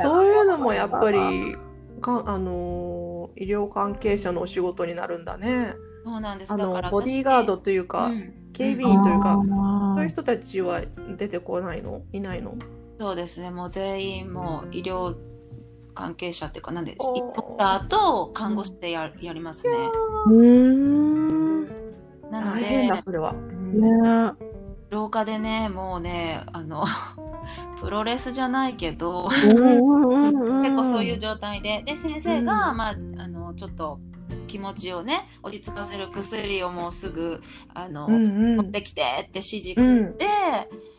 [0.00, 1.56] そういうのもやっぱり
[2.00, 5.74] かあのー医療関係者のお仕事になるんだね。
[6.04, 6.52] そうなんです。
[6.52, 8.34] あのボディーガードというか、うん。
[8.52, 10.82] 警備員というか、そういう人たちは
[11.16, 12.02] 出てこないの？
[12.12, 12.56] いないの？
[13.00, 15.16] そうですねもう全員もう医療
[15.94, 19.72] 関係者っていうかなんでおードクターと看護師でややりますね。
[20.26, 21.64] うーん。
[21.64, 21.70] ね
[22.30, 23.32] なの大変でだそれは。
[23.32, 24.36] うん
[24.90, 26.84] 廊下でねもうねあの
[27.80, 33.98] プロレスじゃないけど結構そういう状態でで先生が、うんまああのちょっと
[34.50, 37.40] 気持ちをね落ち着かせる薬をもうすぐ
[37.72, 38.56] あの、うんうん。
[38.56, 40.26] 持ってきてって指示くれて、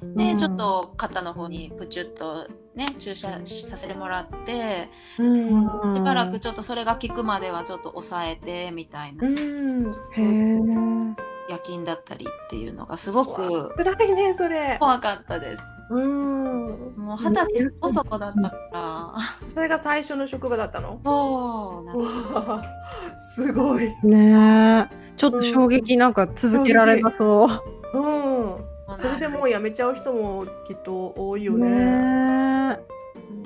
[0.02, 0.16] うん。
[0.16, 5.24] でちょっと肩の方にプチュッとね注射させてもらってう
[5.92, 9.28] んしばらくちょっとそれが効くまではちょっと抑えてみたいな。
[9.28, 9.92] うん。
[10.14, 11.31] へえ。
[11.50, 14.78] 夜勤だったりっていうのがすごく辛いねそれ。
[14.80, 15.64] 怖かったです。
[15.90, 16.94] うん。
[16.96, 19.50] もう二十歳そこそこだったから。
[19.50, 21.00] それが最初の職場だったの？
[21.04, 22.62] そう
[23.20, 23.92] すごい。
[24.04, 25.14] ねえ。
[25.18, 27.50] ちょっと衝撃なんか続けられなそう。
[27.98, 28.00] う
[28.54, 28.58] ん。
[28.58, 31.70] ですそれでもう辞めちゃう人もきっと多いよね。
[31.72, 32.80] ね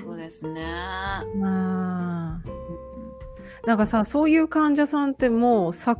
[0.04, 0.60] そうですね。
[0.62, 1.38] え。
[1.38, 2.55] まあ。
[3.66, 5.96] なんかさ、そういう患者さんってもう炸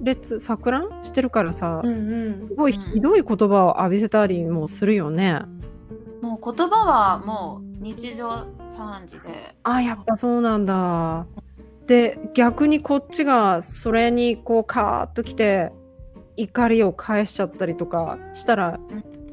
[0.00, 5.42] 裂、錯乱してるからさ、うんすごいひどい言葉を浴びせたりもするよね。
[6.22, 8.30] もう言葉はもう日常
[8.70, 9.54] 3時で。
[9.64, 11.26] あ、やっぱそうなんだ。
[11.86, 15.72] で、逆にこっちがそれにこうカーッときて
[16.36, 18.80] 怒りを返しちゃったりとかしたら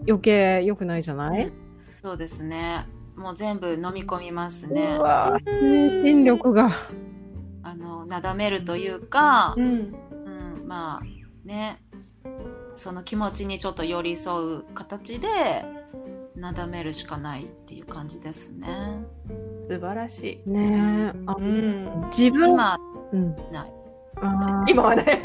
[0.06, 1.54] 余計良くないじゃない、
[2.04, 2.86] そうですね。
[3.15, 5.02] もう全部飲み込みますねう。
[5.02, 6.71] わ精神力が。
[7.67, 9.65] あの、なだめるというかう、ん。
[9.65, 11.82] うん、まあね、
[12.77, 15.27] その気持ちにちょっと寄り添う形で、
[16.36, 18.67] なだめるしかないっていう感じですね。
[19.67, 20.49] 素晴らしい。
[20.49, 21.19] ねえ。
[21.25, 22.06] あうん。
[22.06, 22.77] 自分、今、
[23.12, 23.73] うん、ない。
[24.69, 25.21] 今はね。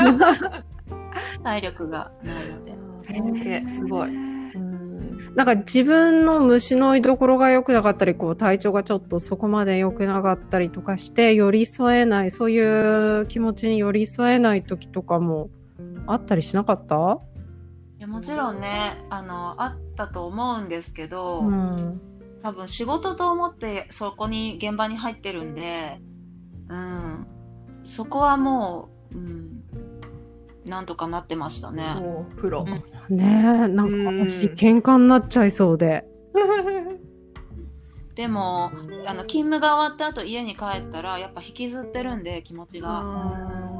[1.44, 3.66] 体力がないので。
[3.68, 4.31] すごい。
[5.28, 5.34] うん。
[5.34, 15.50] なんか自分の虫の居所が良くなかったり、こう体調がちょっとそこまで良くなかったりとかして、寄り添えない、そういう気持ちに寄り添えない時とかも
[16.06, 17.18] あったりしなかった？
[17.98, 22.00] いやもちろんね、あの、あったと思うんですけど、うん。
[22.42, 26.00] 多分仕事と思ってそこに現場に入ってるんで、
[26.68, 27.24] うん、
[27.84, 29.61] そこはもう、うん、
[30.64, 31.94] なんとかなってましたね。
[31.94, 32.64] もうプロ。
[32.64, 32.78] ね
[33.10, 36.06] え、なんか私、喧嘩になっちゃいそうで。
[38.14, 38.70] でも、
[39.06, 42.88] あの、勤務が終わった後家に帰ったら、やっぱ引きずってるんで、気持ちが。
[42.90, 43.02] あ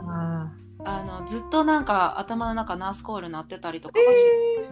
[0.09, 4.19] ああの、ずっとなんか頭の中ナースコール鳴ってたりとかはし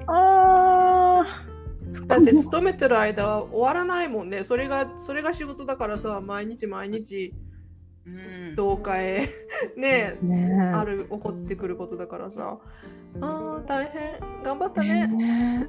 [0.00, 4.44] ーあーだって勤めてる間は終わらないもんね。
[4.44, 7.49] それがそれが仕事だからさ、毎日毎日うん。
[8.56, 9.28] 同会
[9.76, 10.24] ねー。
[10.24, 10.64] ねえ。
[10.74, 12.58] ある起こってくることだからさ。
[13.20, 15.68] あー大変頑張ったねね。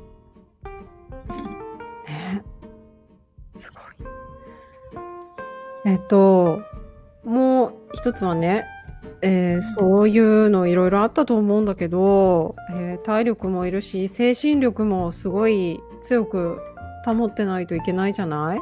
[2.08, 2.12] え。
[2.12, 2.44] ね
[3.56, 3.60] え。
[3.60, 3.82] すごい。
[5.86, 6.62] えっと、
[7.24, 8.65] もう一つはね、
[9.24, 16.60] えーそういうのいろいろあったと思うんだけど、えー体力もいるし、精神力もすごい強く
[17.06, 18.60] 保ってないといけないじゃない？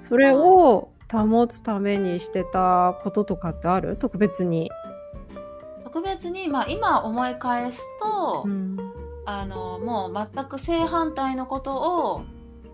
[0.00, 3.96] それを保つためにしてたこととかってある？
[3.96, 4.70] 特別に。
[5.84, 8.76] 特別に、まあ今思い返すと、うん
[9.26, 12.22] あの、もう全く正反対のことを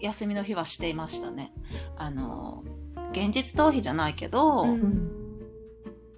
[0.01, 1.53] 休みの日はしていましたね。
[1.97, 2.63] あの、
[3.13, 5.11] 現実逃避じゃないけど、うん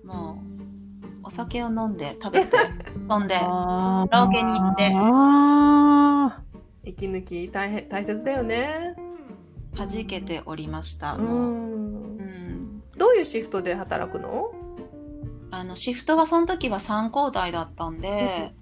[0.05, 0.39] も
[1.23, 2.57] う、お酒を飲んで食べて、
[3.11, 6.41] 飲んで、カラオケに行ってあ
[6.85, 8.95] 息抜き大変大切だよね。
[9.87, 11.15] 弾けておりました。
[11.15, 11.21] う。
[11.21, 14.53] んんどういうシフトで働くの？
[15.51, 18.53] あの、シフトはその時は3交代だったんで、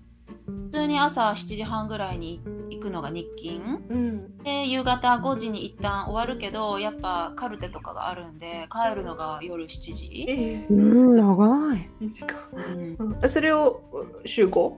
[0.47, 3.83] 普通に朝7時半ぐらいに行くのが日勤。
[3.89, 4.39] うん。
[4.39, 10.27] で、夕方5時に一旦終わるけど、やっぱカルテとかがあるんで、帰るのが夜7時。
[10.29, 11.91] えーうん、長い。
[12.03, 12.39] ー、時間。
[12.53, 13.83] うんうんそれを
[14.25, 14.75] 週5？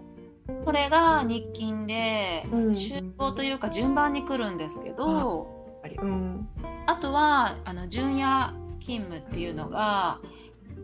[0.65, 5.58] それが日勤で、うん集合というか順番に来るんですけど、
[5.97, 6.49] うん。
[6.87, 10.19] あとは、あの、準夜勤務っていうのが、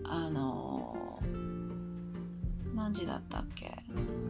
[0.04, 0.96] あの、
[2.74, 3.72] 何時だったっけ？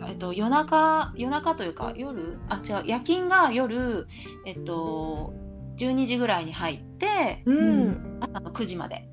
[0.07, 4.07] えっと、夜中、夜中というか夜、あ、違う、夜勤が夜、
[4.47, 5.33] えっと、
[5.79, 8.19] 12時ぐらいに入って、うん。
[8.21, 9.09] 朝の9時まで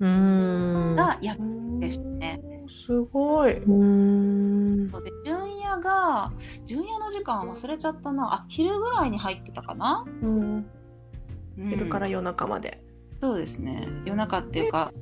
[0.00, 0.94] うん。
[0.96, 2.40] が夜勤でしたね。
[2.68, 3.58] すごい。
[3.58, 4.88] うん。
[4.88, 5.36] で、準
[5.74, 6.32] 夜が、
[6.64, 8.34] 準夜の時間忘れちゃったな。
[8.34, 10.04] あ、昼ぐらいに入ってたかな？
[10.22, 10.40] うん。
[10.40, 10.66] うん
[11.56, 12.82] 昼から夜中まで。
[13.20, 13.88] そうですね。
[14.04, 14.92] 夜中っていうか、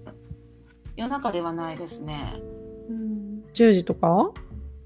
[0.96, 2.34] 夜中ではないですね。
[2.90, 4.30] うん10時とか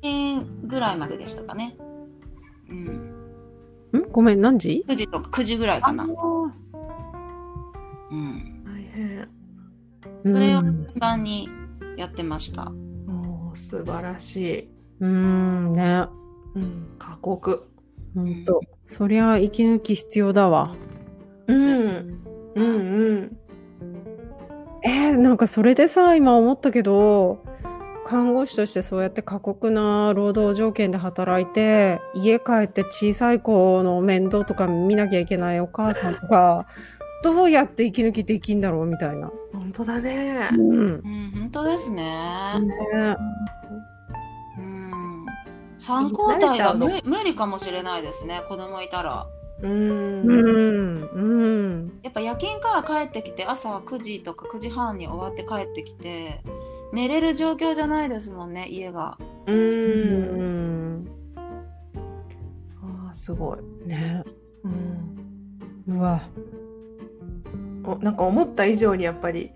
[0.03, 1.77] ？1ぐらいまででしたかね。
[2.71, 2.77] うん。
[3.99, 4.03] ん？
[4.13, 6.05] ごめん、何時？9時とか9時ぐらいかな。
[6.05, 6.07] あ
[8.13, 8.63] うん。
[8.65, 11.49] 大変ーそれをうん一番に
[11.97, 12.71] やってました。
[12.71, 14.69] もう素晴らしい、
[15.01, 16.07] うん、ね。
[16.55, 17.69] うん、過酷
[18.15, 18.61] ほんと。
[18.87, 20.75] そりゃ息抜き必要だわ。
[21.47, 21.69] うん
[22.55, 23.37] うんうん
[24.83, 27.45] えー、なんかそれでさ、今思ったけど、
[28.07, 36.67] 看護師としてそうやって過酷な労働条件で働いて、家帰って小さい子の面倒とか見なきゃいけないお母さんとか、
[37.25, 39.31] どうやって息抜きできんだろうみたいな。
[39.53, 40.71] 本当だねうん。
[40.71, 42.61] うん、本当ですね。
[42.61, 43.17] ねうん。
[45.87, 49.27] 3交代は無無理かもしれないですね、子供いたら。
[49.63, 51.03] うんうん。
[51.03, 51.47] う
[51.79, 52.01] ん。
[52.03, 56.43] やっぱ夜勤から帰ってきて朝9時とか9時半に終わって帰ってきて
[56.93, 61.09] 寝れる状況じゃないですもんね家がううんん。
[61.37, 64.25] あーすごい、ね。
[64.65, 66.21] うん、うわ。
[67.85, 69.53] おなんか思った以上にやっぱり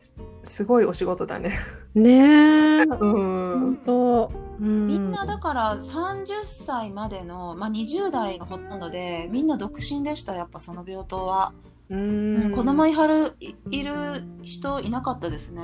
[0.00, 1.52] すすごいお仕事だね
[1.94, 2.82] ねえ。
[2.84, 4.30] う本ん当。
[4.60, 4.86] うん。
[4.86, 11.52] みんなだから30歳までの、まあ、20代がほとんどでみんな独身でしたやっぱその病棟は、
[11.90, 15.62] ううんん子供いはるいいる人いなかったですね。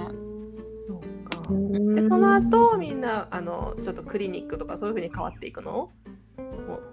[0.89, 1.43] そうか。
[1.51, 1.95] うん。
[1.95, 5.91] でその後みんなあのちょっとクリニックとかそういうふうに変わっていくの？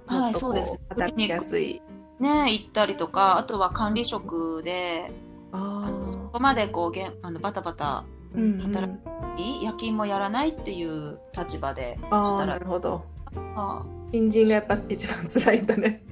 [0.08, 0.80] はいそうです。
[0.90, 1.82] 働きやすい。
[2.20, 5.12] ね行ったりとかあとは管理職で
[5.52, 8.74] ああのそこまでこうげんあのバタバターうんうん。
[8.74, 8.94] 働
[9.38, 13.04] い夜勤もやらないっていう立場であーなるほど。
[13.56, 16.04] あ新人がやっぱ一番辛いんだね。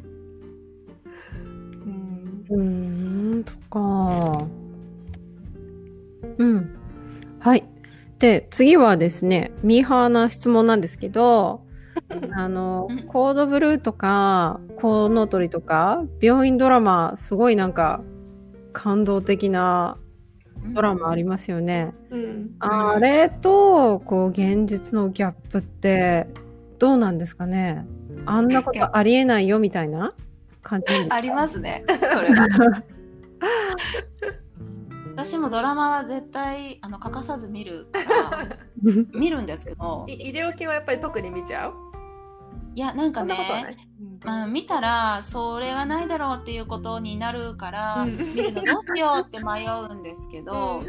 [1.86, 2.46] うん。
[2.50, 2.62] うー
[3.40, 4.48] ん、そっか。
[6.38, 6.76] うん。
[7.40, 7.64] はい。
[8.20, 11.62] で、次はですね、ミーハーな質問なんですけど、
[12.34, 18.02] あのうん、コードブルーとか、コウノトリとか、病院ドラマ、すごいなんか、
[18.74, 19.98] 感動的な
[20.74, 21.94] ドラマありますよね。
[22.10, 22.56] うん。
[22.60, 26.28] あれと、こう、現実のギャップって、
[26.80, 27.86] どうなんですかね。
[28.26, 30.14] あんなことありえないよ、みたいな
[30.64, 31.16] 感じなんですか？
[31.16, 32.48] ありますね、それは。
[35.16, 38.00] 私もドラマは絶対あの欠かさず見るか
[38.38, 38.58] ら
[39.18, 40.06] 見るんですけど。
[40.10, 41.74] い医療系はやっぱり特に見ちゃう？
[42.76, 48.18] いやなんかねい、まあ、見たらそれはないだろうっていうことになるから、うん。
[48.36, 50.84] 見るのどうしようって迷うんですけど、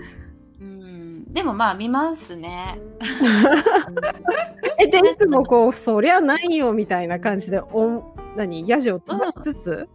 [0.61, 2.79] うん、でもまあ見ますね。
[4.79, 9.88] え、で、いつもこう、そりゃないよみたいな感じで、お何、ヤジを飛ばしつつ、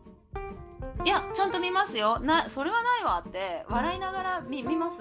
[1.03, 2.19] いやちゃんと見ますよ。
[2.19, 4.99] なそれはないわって笑いながら見見ます、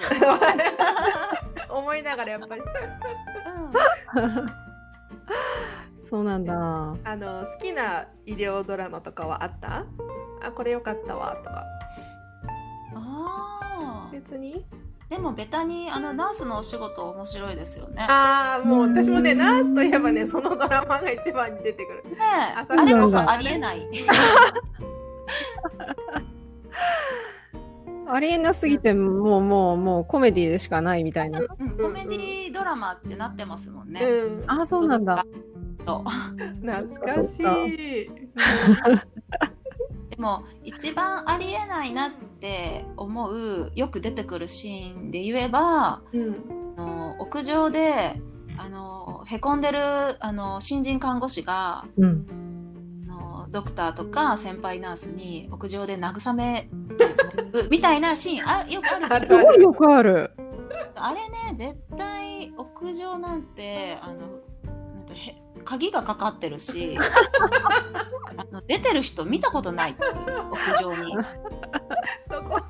[1.68, 2.62] 思いながらやっぱり。
[4.16, 4.46] うん
[6.10, 6.52] そうなんだ。
[6.54, 9.86] あの好きな医療ドラマとかはあった？
[10.42, 11.64] あこれよかったわとか
[12.94, 14.66] あー別に？
[15.08, 18.06] でもベタにあのナースのお仕事面白いですよね。
[18.08, 22.22] ああもううん私もねナースといえばねそのドラマが一番に出てくるねえ
[22.56, 23.88] ああれこそありえない。
[28.12, 31.38] ありえなすぎて、もう、もう、もう、コメディでしかないみたいな。
[31.38, 31.46] うん、
[31.78, 34.00] コメディドラマってなってますもんね。
[34.04, 35.24] うんあ、そうなんだ。
[35.80, 36.04] と。
[36.62, 38.10] 懐かしい。
[40.10, 46.36] でも一番ありえないなって思うよく出てくるシーンで言えばうん。
[46.76, 48.20] あの屋上で
[48.56, 52.26] あのへこんでるあの新人看護師がうん。
[53.08, 56.68] あのドクターとか先輩ナースに屋上で慰め
[57.52, 60.32] るみたいなシーンあよくあるいよくある。
[60.94, 64.14] あれね絶対屋上なんてあの
[64.94, 66.98] なんてへ鍵がかかってるし
[68.36, 69.92] あの出てる人見たことない。
[69.92, 70.12] っていう
[70.50, 71.14] 屋上に。
[72.28, 72.60] そこ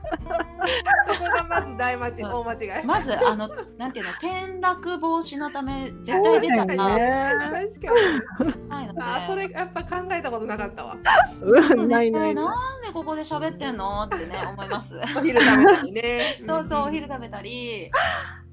[1.08, 2.86] そこがまず大間違い大間違い。
[2.86, 3.48] まずあの
[3.78, 6.56] なんていうの転落防止のため絶対出た。
[6.56, 7.68] らそうだよね。
[7.68, 8.68] 確かに。
[8.68, 10.96] ないのであーそれやっぱ考えたことなかったわ。
[11.42, 12.34] うん、ないないない。
[12.34, 14.02] なんでここで喋ってんの？
[14.02, 14.98] ってね思います。
[15.16, 16.42] お昼食べたりね。
[16.46, 17.90] そうそうお昼食べたり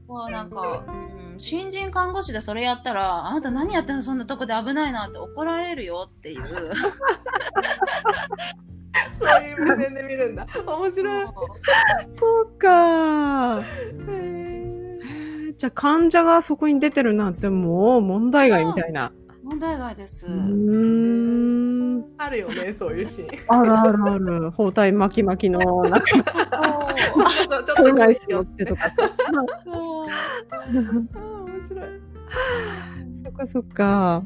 [0.08, 6.44] もうなんか、うん、新人看護師でそれやったらあなた何やってんのそんなとこで危ないなって怒られるよっていう。
[9.14, 10.48] そういう目線で見るんだ。
[10.66, 11.26] 面白い。
[12.12, 12.48] そう。
[12.58, 13.64] か。
[15.58, 19.12] じゃあ患者がそこに出てるなんてもう問題外みたいな。
[19.44, 22.04] 問題外です、うーん。
[22.18, 23.30] あるよねそういうシーン。
[23.48, 24.52] あるあるある。
[24.52, 26.24] 包帯巻き巻きの、なんか、そう。
[27.24, 28.94] そうそうちょっと車椅子乗ってとか。
[29.64, 29.97] そう
[30.72, 31.90] 面白い。
[33.24, 34.24] そっかそっか。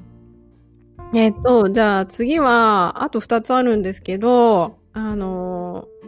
[1.13, 6.01] えっ、と、じゃあ次は、あと2つあるんですけど、あのー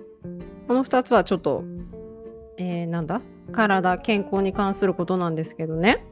[0.66, 1.66] この2つはちょっと、
[2.58, 3.22] えー、なんだ？
[3.52, 6.06] 体、健康に関することなんですけどね。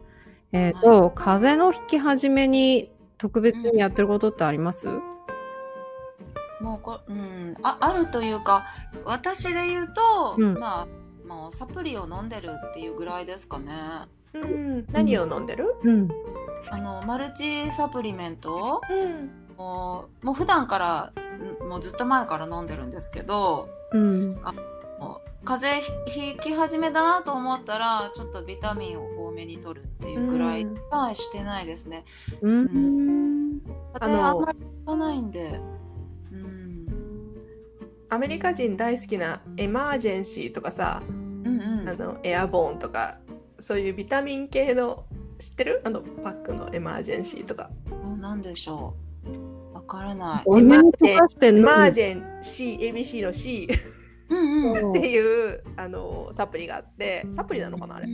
[0.52, 4.88] えっ、と、風邪のひき始めに特別にやってることってあります、
[6.60, 8.66] もうこ、うん、ああるというか
[9.06, 11.01] 私で言うと、うんまあ
[11.32, 13.72] もうサプリを飲んでるっていうぐらいですかね
[14.34, 15.76] うん、何を飲んでる？
[15.84, 16.10] うん。
[16.70, 18.82] あのマルチサプリメント？
[18.90, 19.30] うん。
[19.58, 21.14] もうもう普段から
[21.64, 24.34] んもうずっと前から飲んでるんですけどうん。
[25.00, 32.04] もう風邪ひひき始めだなと思ったらちょっとビタミンを多めに取るっていうぐらいうんはしてないですね。
[32.42, 33.62] うん。
[34.00, 35.60] あの風邪あんまりひかないんで。
[36.32, 36.72] うん
[38.14, 41.02] アメリカ人大好きなエマージェンシーとかさ、
[41.82, 43.18] うんうんあのエアボーンとか
[43.60, 45.06] そういうビタミン系の
[45.40, 45.82] 知ってる？
[45.84, 47.70] あのパックのエマージェンシーとか。
[47.90, 49.74] もうなんでしょう。
[49.74, 50.60] わからない。
[50.60, 53.68] エマージェンシー ABC の C
[54.30, 54.92] うんうん。
[54.92, 58.08] っていうあのサプリがあってサプリなのかなあれ？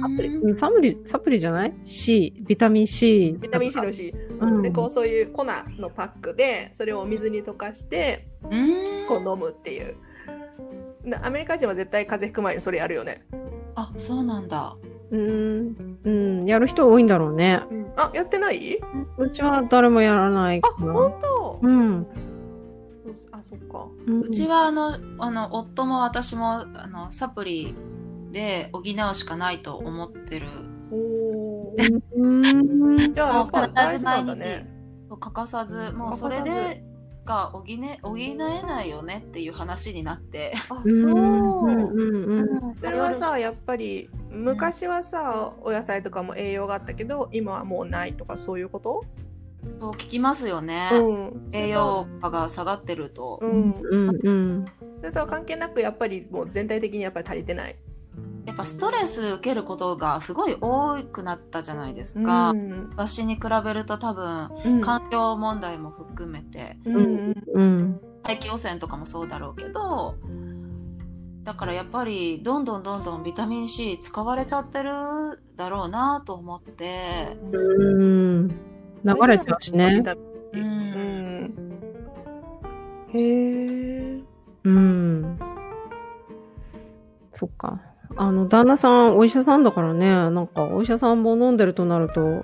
[0.00, 3.36] サプリうんサプリ、サプリじゃない ?C、ビタミン C。
[3.38, 9.06] ビタミン C の C、うんでこうそういう粉のパックでそれをお水に溶かしてうん。
[9.08, 9.92] こう飲むっていうな
[11.22, 13.24] アメリカ人は絶対風邪ひく前にそれやるよね、
[13.74, 14.74] あ、そうなんだ。
[15.10, 15.98] うん。
[16.04, 16.44] うん。
[16.46, 17.60] やる人多いんだろうね。
[17.96, 18.78] あやってない？
[19.18, 20.68] うちは誰もやらないあ。
[20.80, 22.06] 本当、うん。
[23.30, 27.74] あそっかううちはあの、あの、夫も私も、あの、サプリ
[28.30, 30.46] で補うしかないと思ってる。
[30.90, 33.14] おーうん。
[33.14, 34.66] じゃあやっぱ大事なんだね
[35.08, 36.82] そう欠かさず、もうそれで、
[37.24, 40.52] が補え補えないよねっていう話になって。
[40.68, 49.04] あうんそう、うんうんそれはさやっぱり昔はさお野菜とかも栄養があったけど今はもうないとかそういうこと、
[49.78, 50.90] そう聞きますよね。
[50.92, 53.38] うん、栄養価が下がってると。
[53.42, 54.64] うんうんうん。
[54.98, 57.76] それとは関係なくやっぱりもう全体的にやっぱり足りてない
[58.44, 62.50] やっぱストレス受けることがすごい多くなったじゃないですか。
[62.50, 62.88] うん。
[62.90, 64.80] 昔に比べると多分、うん。
[64.80, 67.34] 環境問題も含めて、うん。
[67.54, 68.00] うん。
[68.24, 70.16] 大気汚染とかもそうだろうけど、
[71.44, 74.90] だからやっぱりどんどんどんどんビタミン C 使われちゃってる
[75.56, 77.58] だろうなと思って、う
[78.04, 78.48] ん。
[78.48, 78.54] 流
[79.26, 80.02] れちゃうしね。
[80.52, 81.54] うん。
[83.08, 84.20] へえ
[84.64, 85.38] うん。
[87.32, 87.80] そっか
[88.16, 90.08] あの旦那さんお医者さんだからね。
[90.08, 92.20] なんかお医者さんも飲んでるとなると。
[92.22, 92.42] うん。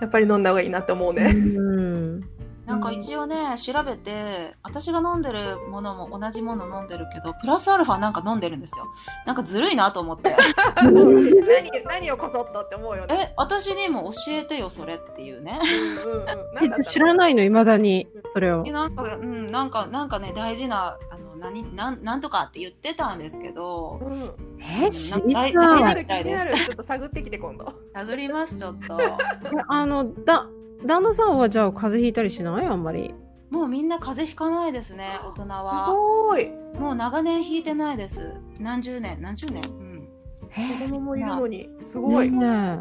[0.00, 1.24] やっぱり飲んだ方がいいなって思うね。
[1.24, 2.36] うん。
[2.66, 8.86] なんか一応ね、調べて、私が飲んでるものも同じもの飲んでるけど、プラスアルファなんか飲んでるんですよ。
[9.24, 10.34] なんかずるいなと思って。
[10.82, 13.30] 何何をこそっとって思うよね。
[13.30, 15.60] え、私にも教えてよ、それっていうね。
[16.04, 16.80] うんうんうん。
[16.80, 18.08] え知らないのいまだに。
[18.30, 18.64] それを。
[18.66, 24.22] えなんか、うん、なんか、なんかね、大事な、あの、何、なん、なんとかって言ってたんですけど、うん。
[24.60, 25.52] え知りたい。
[25.52, 26.54] 気にな大る気になる。
[26.56, 27.72] ちょっと探ってきて今度。
[27.94, 28.98] 探ります、ちょっと。
[29.68, 30.48] あのだ
[30.84, 32.66] 旦那さんはじゃあ風邪ひいたりしない？
[32.66, 33.14] あんまり。
[33.50, 35.86] もうみんな風邪ひかないですね、大人すは。
[35.88, 36.50] ごい。
[36.78, 38.34] もう長年ひいてないです。
[38.58, 39.62] 何十年、何十年？
[39.64, 40.08] うん。
[40.50, 41.68] 子供もいるのに。
[41.82, 42.80] すごい、ね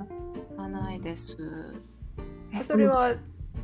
[0.50, 1.38] ひかないです。
[2.54, 3.14] えそれは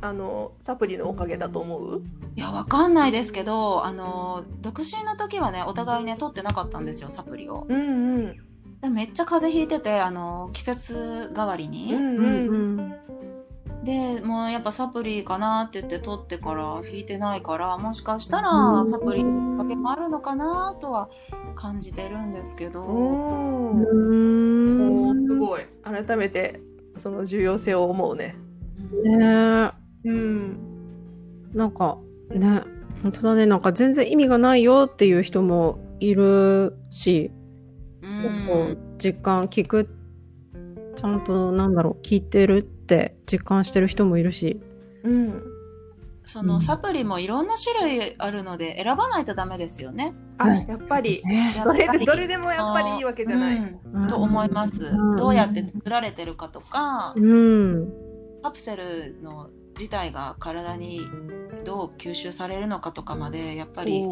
[0.00, 2.02] あのサプリのおかげだと思う？
[2.34, 7.66] いや、わかんないですけど、あの、独身の時はね、お互いね、取ってなかったんですよ、サプリを。
[7.68, 8.36] うんうん。
[8.80, 11.94] でめっちゃ風邪ひいてて、あの、季節代わりに。
[11.94, 12.24] うんうん。
[12.48, 12.94] うん
[13.84, 18.88] で、もうやっぱサプリかなって言って取ってから引いてないから、もしかしたらうん。
[18.88, 21.08] サプリのおかげもあるのかなとは
[21.56, 22.82] 感じてるんですけど。
[22.82, 23.88] おー。
[23.88, 25.08] うん。
[25.08, 25.62] おーすごい。
[25.82, 26.60] 改めて
[26.94, 28.36] その重要性を思うね。
[29.04, 29.72] うんね
[30.04, 30.58] うん。
[31.54, 31.98] なんか
[32.30, 32.62] ね
[33.02, 33.46] 本当だね。
[33.46, 37.30] なんか全然意味がないよっていう人もいるし、
[38.00, 39.88] う結構ん実感聞く
[40.96, 44.60] ちゃんとなんだろう聞いてるって実感してる人もいるし。
[45.02, 45.12] うん。
[45.12, 45.42] うん。
[46.24, 50.14] そのサプリもいろんな種類あるので選ばないとダメですよね。
[50.38, 51.60] あはいやっぱりね。
[51.64, 54.02] どれやっぱりどれでもやっぱりいいわけじゃない、うん。
[54.02, 54.06] うん。
[54.06, 55.16] と思います、うん。
[55.16, 57.92] どうやって作られてるかとか、うん。
[58.44, 61.00] カプセルの自体が体に
[61.64, 64.04] どう吸収されるのかとかまでやっぱり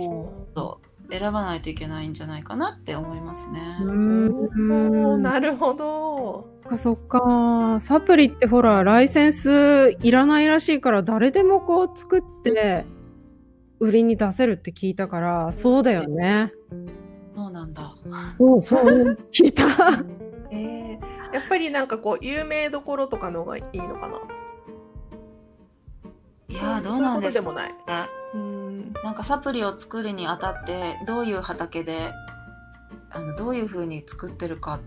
[1.11, 3.61] 選ばないといけないんじゃないかなって思いますね。
[3.81, 12.85] おーなるほどそっかそっかサプリってほらライセンスいらないらしいから誰でもこう作って
[13.81, 16.53] 売りに出せるって聞いたからそうだよね
[17.35, 17.97] そうなんだ。
[18.37, 19.65] そうそう聞いた
[20.53, 24.21] えー、やっぱりなんかこう有名どころとかの方がいいのかな？
[26.51, 27.45] いやーどうなんですか？
[27.45, 27.69] とでもない。
[27.69, 27.77] ね。
[28.35, 28.93] うん。
[29.05, 32.13] なんかサプリを作るにあたってどういう畑で
[33.11, 34.81] あのどういう風に作ってるか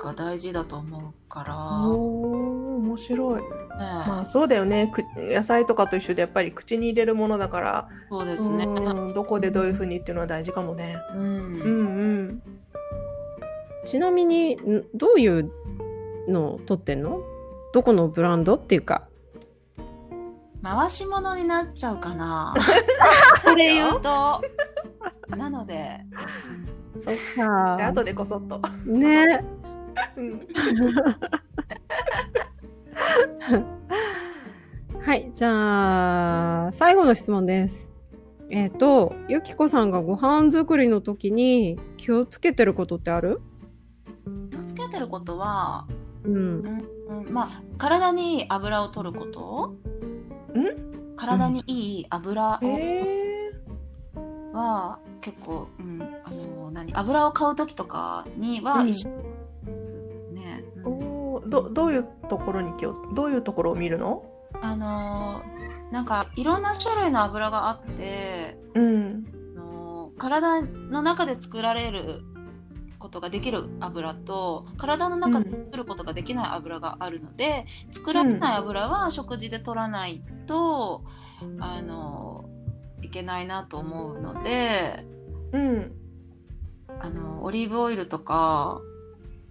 [0.00, 1.56] が大事だと思うから、
[1.88, 3.42] おお面白い。
[3.42, 4.92] ねまあそうだよね。
[4.94, 8.64] く野菜とかと一緒でやっぱり口に入れるものだから、そうですね。
[8.64, 10.96] うんどこでどういうふうにっていうのは大事かもね。
[11.14, 12.42] うんうんうん。
[13.84, 15.50] ちなみにんどういう
[16.28, 17.20] のを取ってんの？
[17.72, 19.08] どこのブランドっていうか
[20.64, 22.54] 回し物になっちゃうかな。
[23.44, 24.40] これ言うと。
[25.36, 26.00] なので、
[26.96, 28.62] そっでか後でこそっと。
[28.86, 29.44] ね。
[30.16, 30.48] うん。
[35.02, 37.90] はいじゃあ最後の質問です。
[38.48, 43.42] えっ、とゆきこさんがご飯作りの時に気をつけてることってある？
[44.50, 45.86] 気をつけてることは、
[46.24, 49.74] うんうん、まあ、体に油を取ること
[51.16, 53.52] 体にいい油へをえ。
[54.52, 59.10] は結構、うん、あの何油を買う時とかにはうん一緒
[59.64, 60.02] です
[60.32, 60.64] ね。
[60.76, 64.24] うんおーどどういうところに気をどういうところを見るの？
[64.62, 65.42] あの
[65.90, 69.24] なんかいろんな種類の油があって、うん。
[69.56, 72.22] あの体の中で作られる
[73.04, 81.04] ことができる油と体の中で作ることができない油があるので、作られない油は食事で取らないと、
[81.60, 82.46] あの
[83.02, 85.04] いけないなと思うので
[85.52, 85.92] うん。
[86.98, 88.80] あのオリーブオイルとか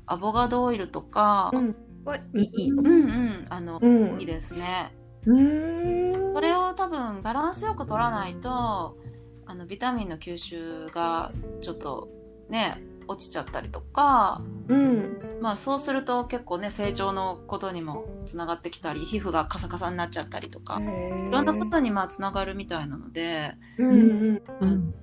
[0.08, 1.76] アボカドオイルとか、うん。
[2.06, 4.20] はいいうん、うんあの、うん。
[4.20, 4.92] いいですね。
[5.26, 8.98] それを多分バランスよく取らないと
[9.46, 11.32] あのビタミンの吸収が
[11.62, 12.10] ちょっと
[12.50, 15.18] ね落ちちゃったりとか、うん。
[15.42, 24.94] まあ、そうすると結構ね成長のことにもつながってきたり皮膚がカサカサになっちゃったりとかいいろんなことにまあつながるみたいなのでうんうんうん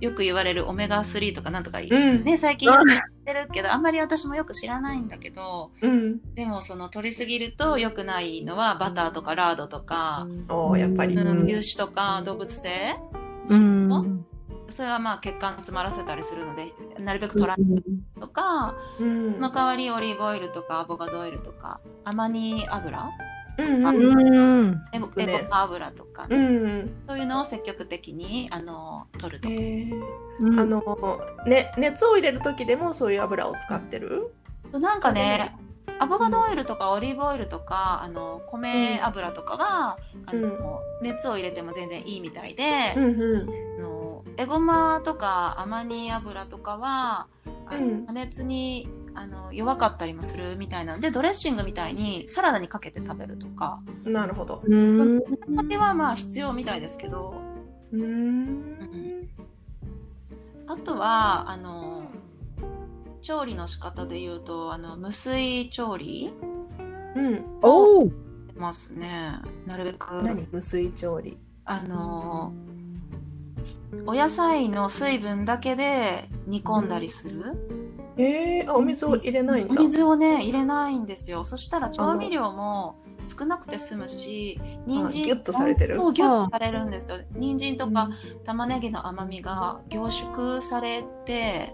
[0.00, 2.24] よく言われるオメガ3とかなんとか言う、うん。
[2.24, 6.34] ね最近よく言ってるけどあんまり私もよく知らないんだけどうん。
[6.34, 11.14] でもその取りすぎると良くないのはバターとかラードとか、おおやっぱり。
[11.14, 12.96] 牛脂とか動物性
[13.48, 14.26] うん
[14.72, 17.82] それはまあ血管詰まらせたりするのでなるべく取らない。
[18.20, 19.34] とか、うん。
[19.34, 23.10] その代わりオリーブオイルとかアボカドオイルとかアマニ油？
[23.58, 23.98] うんあうん。
[24.00, 24.82] うん。
[24.92, 25.32] エゴくね。
[25.32, 26.94] エゴマ油とか、うんうん。
[27.06, 29.90] そういうのを積極的にあの取るとえ。
[30.40, 30.58] うん。
[30.58, 30.82] あの
[31.46, 34.32] ね熱を入れる時でもそういう油を使ってる？
[34.72, 35.54] なんかね
[35.98, 43.50] アボカドオイルとかオリーブオイルとかあの米油とかは、あの熱を入れても全然いいみたいで、うんうん。
[43.78, 43.91] あの
[44.36, 47.26] エゴマとかアマニ油とかは
[48.06, 54.62] 加熱にあの弱かったりもするみたいなのでドレッシングみたいにサラダにかけて食べるとかなるほど。
[54.64, 55.20] うん
[55.56, 57.34] それはまあ必要みたいですけど
[57.92, 59.28] うーん。
[60.66, 62.04] あとはあの
[63.20, 66.32] 調理の仕方で言うとあの無水調理
[67.14, 67.44] うん。
[67.60, 68.10] おお
[68.56, 69.34] ますね
[69.66, 70.48] なるべく何？
[70.50, 71.36] 無水調理？
[71.64, 72.52] あの
[74.06, 77.42] お野菜の水分だけで煮込んだりする、
[78.16, 79.82] ええあお水を入れないんおだ。
[79.82, 81.44] 水をね入れないんですよ。
[81.44, 85.96] そしたら調味料も少なくて済むし人参ギュッとされてる。
[85.96, 87.18] そうギュッとされるんですよ。
[87.32, 88.10] 人参とか
[88.44, 91.72] 玉ねぎの甘みが凝縮されて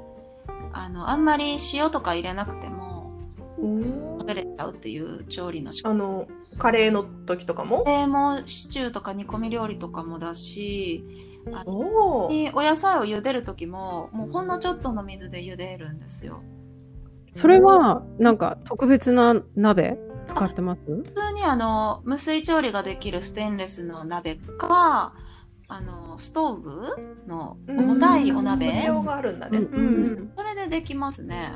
[0.73, 3.13] あのあんまり塩とか入れなくても
[3.59, 5.91] うん食べれちゃうっていう調理の仕方。
[5.91, 6.29] あの
[6.59, 7.85] カレーの時とかも？
[7.85, 11.05] でもシチューとか煮込み料理とかもだし
[11.67, 12.29] おお。
[12.31, 16.43] にお野菜を茹でる時ももうほんのちょっとの水で茹でるんですよ
[17.31, 19.99] それはなんか特別な鍋？
[20.27, 20.83] 使ってます？
[20.85, 25.15] 普通にあの無水調理ができるステンレスの鍋か
[25.69, 26.87] あのストーブ
[27.27, 29.59] の重たいお鍋栄養があるんだね。
[29.59, 31.53] ううんんそれでできますね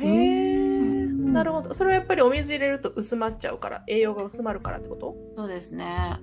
[0.00, 0.06] うん。
[0.06, 1.06] へえ。
[1.06, 1.74] なるほど。
[1.74, 5.16] それはやっぱりお水入れると薄まっちゃうから栄養が薄まるからってこと？
[5.36, 6.18] そうですね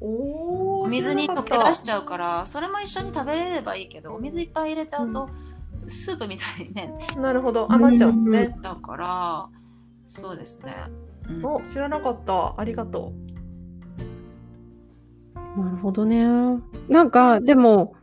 [0.00, 5.28] お水に溶け出しちゃうからそれも一緒に食べれればいいけどお水いっぱい入れちゃうと、
[5.88, 8.56] スープみたいにねたなるほど余っちゃうね。
[8.62, 9.48] だから
[10.06, 10.74] そうですね、
[11.28, 11.44] うん。
[11.44, 12.58] お知らなかった。
[12.58, 13.12] ありがと
[15.56, 16.24] なるほどね。
[16.88, 17.96] なんか、でも、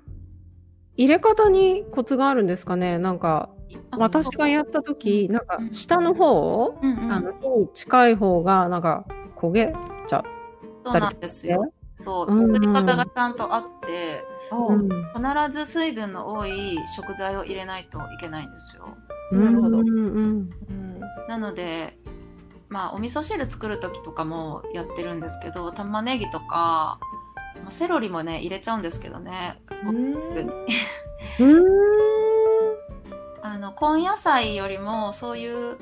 [0.97, 2.97] 入れ方にコツがあるんですかね？
[2.97, 3.49] なんか、
[3.91, 7.11] 私がやった時、なんか、下の方、うんうん。
[7.11, 9.05] あの、火に近い方が、なんか、
[9.37, 9.73] 焦げ
[10.05, 10.23] ちゃう。
[10.83, 11.71] そうなんですよ
[12.05, 12.39] そううん。
[12.39, 14.73] 作り方がちゃんとあって、う。
[14.73, 14.89] ん。
[14.89, 18.95] 必ず水分の多い食材を入れないといけないんですよ。
[19.31, 19.79] なるほど。
[19.79, 20.49] うんうん。
[20.69, 20.99] うん。
[21.27, 21.97] なので
[22.69, 26.99] まあお味噌汁作る時とかもやってるんですけど玉ねぎとか、
[27.63, 29.61] まあ、セロリもね入れちゃうんですけどね。
[29.85, 30.13] うん。
[31.39, 31.65] うん。
[33.41, 35.77] あの根野菜よりもそういう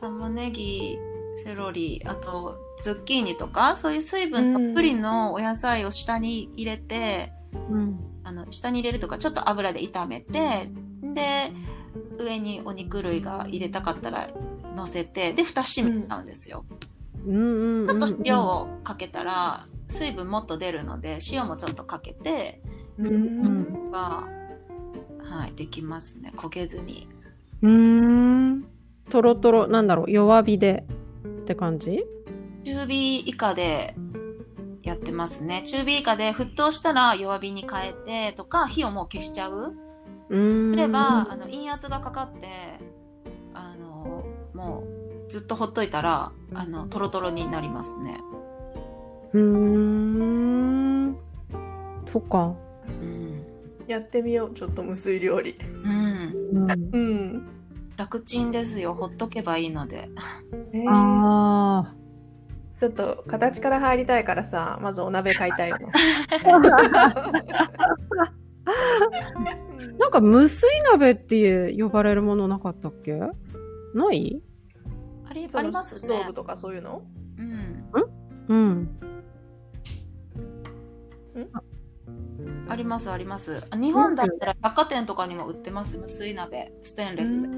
[0.00, 0.98] 玉ねぎ
[1.42, 7.32] セロリあとズッキーニとかそういう水分たっぷりのお野菜を下に入れて、
[7.70, 8.00] うん。
[8.26, 10.70] あの下に入れるとかちょっと油で炒めて
[11.02, 11.52] で
[12.18, 14.30] 上にお肉類が入れたかったら
[14.74, 16.64] 乗せてで蓋閉めちゃうんですよ。
[17.26, 17.86] うん。
[17.86, 22.62] ちょっと塩をかけたら水分もっと出るので塩もちょっとかけて
[22.98, 23.90] うん。
[23.90, 24.26] は、
[25.22, 26.32] はい、できますね。
[26.36, 27.08] 焦げずに。
[27.62, 28.64] うーん。
[29.10, 30.86] とろとろなんだろう弱火で
[31.44, 32.04] って感じ？
[32.64, 33.94] 中火以下で
[34.82, 35.62] やってますね。
[35.64, 39.76] 中火以下で沸騰したら弱火に変えてとか火をもう消しちゃう。
[40.30, 40.72] うーん。
[40.72, 42.48] すれば、あの陰圧がかかって
[43.52, 44.24] あの
[44.54, 44.84] も
[45.26, 48.18] うずっとほっといたらあのトロトロになりますね。
[49.34, 51.16] うーん。
[52.06, 52.54] そっか。
[52.86, 53.44] うん、
[53.86, 54.54] やってみよう。
[54.54, 55.58] ちょっと無水料理。
[55.84, 56.90] うん、うん。
[56.92, 57.46] うん
[57.96, 58.94] 楽ちんですよ。
[58.94, 60.08] ほっとけばいいので。
[60.72, 60.84] えー。
[60.90, 61.94] あ
[62.80, 66.60] ちょっと形から入りたいからさまずお鍋買いたいよねー
[69.98, 73.14] なんか無水鍋っていう呼ばれるものなかったっけ？
[73.14, 73.32] な
[74.12, 74.42] い？
[75.26, 76.00] ありありますね。
[76.00, 76.34] ストーブ。
[76.34, 77.02] とかそういうの？
[77.38, 77.84] うん、
[78.48, 78.88] うん。
[82.68, 83.62] ありますあります。
[83.70, 86.72] あ日本だったら百貨店とかにも売ってます無水鍋。
[86.82, 87.48] ステンレスで。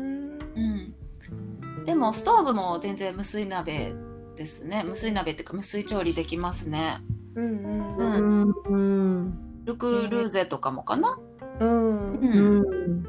[1.86, 3.94] うん、でもストーブも全然無水鍋
[4.36, 4.84] ですね。
[4.84, 7.00] 無水鍋っていうか無水調理できますね。
[7.34, 8.42] うんうんううん。
[8.42, 9.64] んうん。
[9.64, 11.18] ルクルーゼとかもかな、
[11.60, 12.12] うん。
[12.14, 13.02] う、うん。
[13.02, 13.06] ん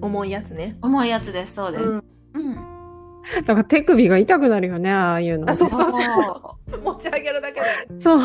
[0.00, 0.76] 重いやつね。
[0.82, 1.84] 重いやつですそうです。
[1.84, 2.04] うん。
[2.34, 2.54] うん、
[3.44, 5.50] だから手首が痛くなるよねああいうの。
[5.50, 8.20] あそうそうそ持ち上げるだけでそう。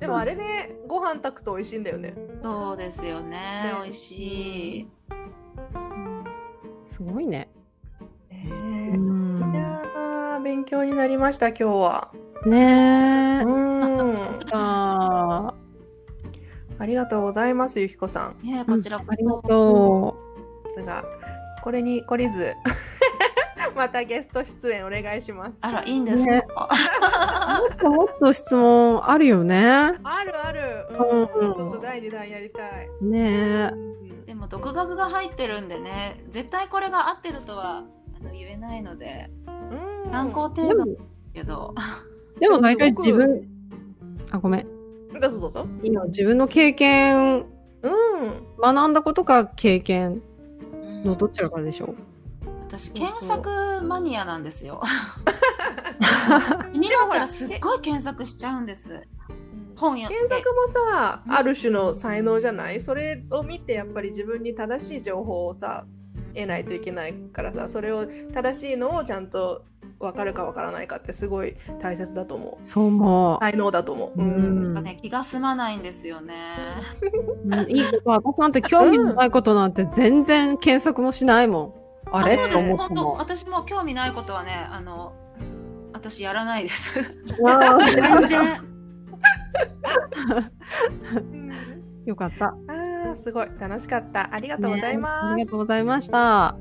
[0.00, 2.14] でもあれでご飯炊くと美味しいんだよね。
[2.16, 4.88] うそうですよねね美味しい。
[6.82, 7.50] すごいね
[10.46, 12.12] 勉強になりました今日は。
[12.44, 13.42] ねえ。
[13.42, 14.14] うん。
[14.52, 15.52] あ
[16.78, 18.46] ありがとうございますゆきこさん。
[18.46, 20.16] ねこちらこありがそ、と
[20.76, 21.04] ですが
[21.64, 22.54] これに懲りず
[23.74, 25.58] またゲスト出演お願いします。
[25.62, 26.46] あらいいんですか、ね。
[26.46, 29.98] うもっともっと質問あるよね。
[30.04, 31.20] あるある、うん。
[31.22, 31.26] うん。
[31.26, 33.70] ちょっと第2弾やりたい、ねえ。
[33.72, 34.24] うん。
[34.26, 37.82] でも独学が入ってるんでね絶対これが合ってるとは
[38.20, 39.28] あの言えないので。
[39.48, 40.98] うん参考程でも度だ
[41.34, 41.74] けど、
[42.40, 43.42] でも大体自分
[44.30, 44.66] あごめん。
[45.20, 45.66] どうぞどうぞ。
[45.82, 47.46] いいよ自分の経験
[47.82, 47.94] うん。
[48.60, 50.20] 学んだことか経験
[50.72, 51.04] うん。
[51.04, 51.94] のどちらかでしょ
[52.68, 53.48] 私検索
[53.82, 54.82] マニアなんですよ。
[56.72, 59.00] 気になったらすっごい検索しちゃうんです。
[59.76, 62.80] 本読んで検索もさうんある種の才能じゃない？
[62.80, 65.86] それを見てやっぱり自分に正しい情報をさ
[66.34, 69.64] 得ないといけないからさそれを正しいのをちゃんと
[69.98, 72.64] 分かるか分からないかってすごい大切だと思う。
[72.64, 74.74] そう思才能だと思う、う、うん。
[74.74, 76.34] なんかね気が済まないんですよね。
[77.46, 77.70] うん。
[77.70, 78.32] いいこと。
[78.32, 81.72] 私なんて興味のないことなんて全然検索もしないもん。
[82.12, 82.36] あれ？
[82.36, 82.76] とそうです。
[82.76, 85.14] 本当私も興味ないことはねあの
[85.94, 87.02] 私やらないです。
[87.02, 88.62] 全然。
[91.14, 91.50] うん。
[92.04, 92.48] よかった。
[92.48, 93.48] あーすごい。
[93.58, 94.34] 楽しかった。
[94.34, 96.56] ありがとうございねます、ありがとうございました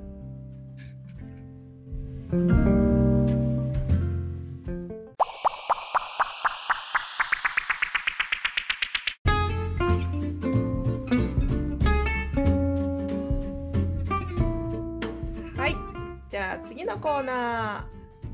[16.96, 17.86] のコーナ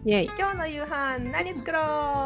[0.05, 0.29] イェイ。
[0.29, 1.79] ー今日の夕飯何作ろ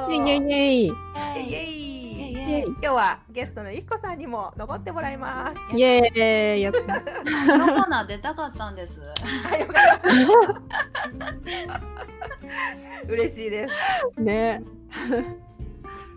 [0.10, 0.14] う？
[0.14, 1.50] イェイイェイイェイ。
[1.50, 1.64] イエイイエイ。
[1.64, 2.64] イエイイイエイ。
[2.66, 5.60] 今日はゲストのゆきこさんにも残ってもらいます。
[5.74, 6.62] イェイ。
[6.62, 6.82] やった。
[6.82, 9.02] コーナー出たかったんです。
[9.50, 10.02] あよかっ
[13.08, 13.08] た。
[13.08, 13.74] 嬉しいです。
[14.22, 14.62] ね。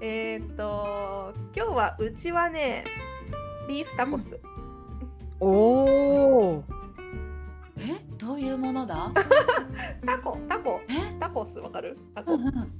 [0.00, 2.84] えーっと今日はうちはね
[3.68, 4.40] ビーフタコス。
[5.38, 6.64] おお
[8.28, 9.10] えどういうものだ？
[10.06, 11.16] タコタコえ？
[11.18, 11.96] タコスわかる？
[12.14, 12.46] タコうん。
[12.46, 12.72] うん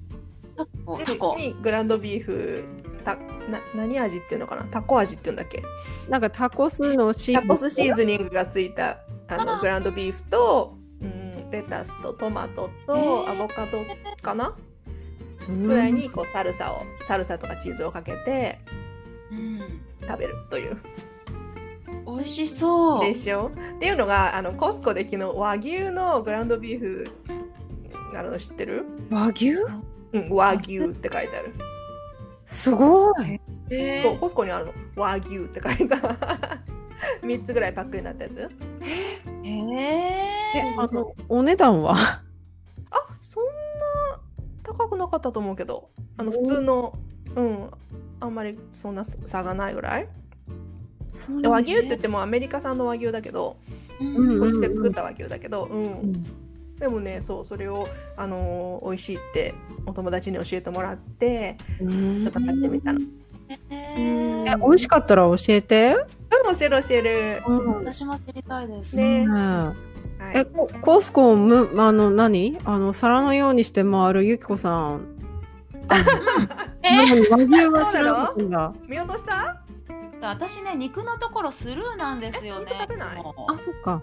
[0.57, 2.65] タコタコにグランドビーフ
[3.05, 4.65] たな何味っていうのかな？
[4.67, 5.63] タコ味っていうんだっけ？
[6.09, 13.79] なんかタコスのシタコスシーズニングがついたあのあグランドビーフと、うん、レタスとトマトとえーアボカド
[14.23, 14.55] かな？
[15.49, 18.59] ぐぐらいにこうサルサをサルサとかチーズをかけて
[19.31, 20.77] うん食べるという。
[22.07, 23.01] 美味味しそう。
[23.01, 23.51] でしょ？
[23.77, 27.07] っていうのがあのコスコで昨日和牛のグランドビーフ
[28.17, 29.55] あるの知ってる、和牛？
[30.13, 31.55] うん、和牛って書いてある。
[32.45, 33.41] すごい。
[33.71, 34.73] えそうコスコにあるの。
[34.97, 35.97] 和牛って書いた。
[37.23, 38.51] 3つぐらいパックになったやつ。
[39.45, 41.95] ええ、そうそうあの、お値段は？
[41.95, 42.23] あ
[43.21, 43.51] そんな
[44.63, 45.91] 高くなかったと思うけど。
[46.17, 46.93] あの普通の
[47.37, 47.71] うん
[48.21, 50.09] あんまりそんな差がないぐらい
[51.19, 53.57] そうで和牛って言ってもアメリカ産の和牛だけど
[54.01, 54.05] う
[54.37, 56.13] んこっちで作った和牛だけど、うんうん
[56.79, 59.53] でもねそうそれを、あのー美味しいって
[59.85, 63.01] お友達に教えてもらってうんちょってみたの。
[63.71, 65.97] ええ、美味しかったら教えて。
[66.47, 67.43] うん教える教える。
[67.49, 68.97] うん私も知りたいです。
[68.97, 69.75] ねねは
[70.35, 72.59] いえ、ココスコむ、あの、何？
[72.65, 75.01] あの、皿のようにして回るゆきこさん。
[76.83, 78.73] え何和牛は知らなかったんだ。
[78.87, 79.61] 見落とした？
[80.27, 82.73] 私ね肉のところスルーなんですよね。
[82.81, 83.19] 食べない？
[83.49, 84.03] あ、そっか。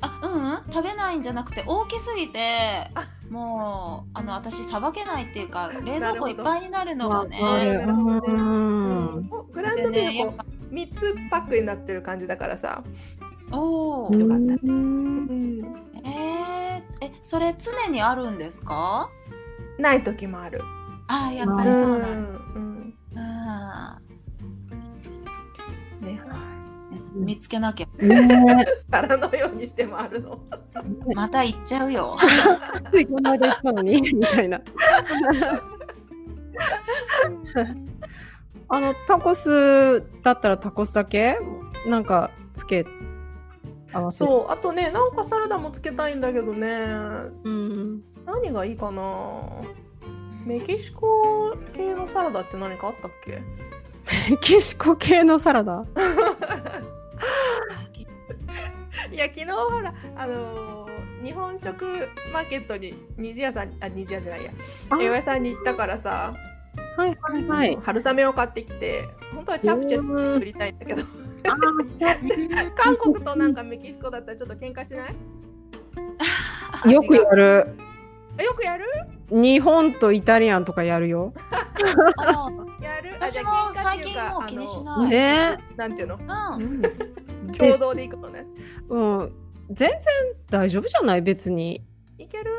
[0.00, 2.88] あうんうん食べないんじゃなくて大きすぎて
[3.28, 7.40] もうあの私さばけないっていうか 冷蔵庫いっぱいになるのがね。
[7.42, 12.82] わかるなるほどねうんおグランでドビーフこねやっぱう3つパックになってる感じだからさ。
[13.50, 19.08] おーよかったうんうんえー、えそれ常にあるんですか？
[19.78, 20.60] ない時もある。
[21.08, 22.08] あーやっぱりそうなんだ。
[22.54, 24.07] うんあうん
[27.18, 27.86] 見つけなきゃ。
[28.04, 30.40] ね皿のようにしてもあるの。
[31.14, 32.16] また行っちゃうよ。
[32.94, 34.60] え、この間言ったのにみたいな。
[38.68, 41.38] あの、タコスだったらタコスだけ？
[41.86, 42.86] なんか、つけ、
[43.92, 44.28] 合わせう。
[44.28, 46.68] そうあとねなんかサラダもつけたいんだけどね
[47.44, 48.02] うん。
[48.26, 49.02] 何がいいかな？
[50.44, 53.42] メキシコ系のサラダって何かあったっけ？
[54.30, 55.84] メキシコ系のサラダ？
[59.12, 61.84] いや昨日ほらあのー日本食
[62.32, 64.52] マーケットに虹屋さんあ虹屋じゃないや。
[64.88, 64.94] あ。
[64.94, 66.32] 八百屋さんに行ったからさ、
[66.96, 67.76] はいはいはい。
[67.82, 69.04] 春雨を買ってきて
[69.34, 71.02] 本当はチャプチェうん作りたいんだけど。
[72.76, 75.16] 韓国となんかメキシコだったらちょっと喧嘩しない？
[76.92, 77.66] よくやる。
[78.38, 78.84] えよくやる？
[79.30, 81.32] 日本とイタリアンとかやるよ。
[83.00, 83.14] る。
[83.20, 85.10] 私も最近もう気にしあない。
[85.10, 86.16] ねのなんていうの？
[86.16, 86.62] う
[87.48, 87.52] ん。
[87.52, 88.46] 共同で行くのね。
[88.88, 89.32] うん。
[89.70, 89.98] 全然
[90.50, 91.22] 大丈夫じゃない？
[91.22, 91.82] 別に。
[92.18, 92.52] いける？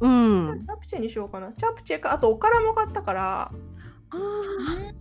[0.00, 0.60] うん。
[0.60, 1.52] チャプチェにしようかな。
[1.52, 3.52] チャプチェかあとおからも買ったから。
[4.10, 4.94] あー。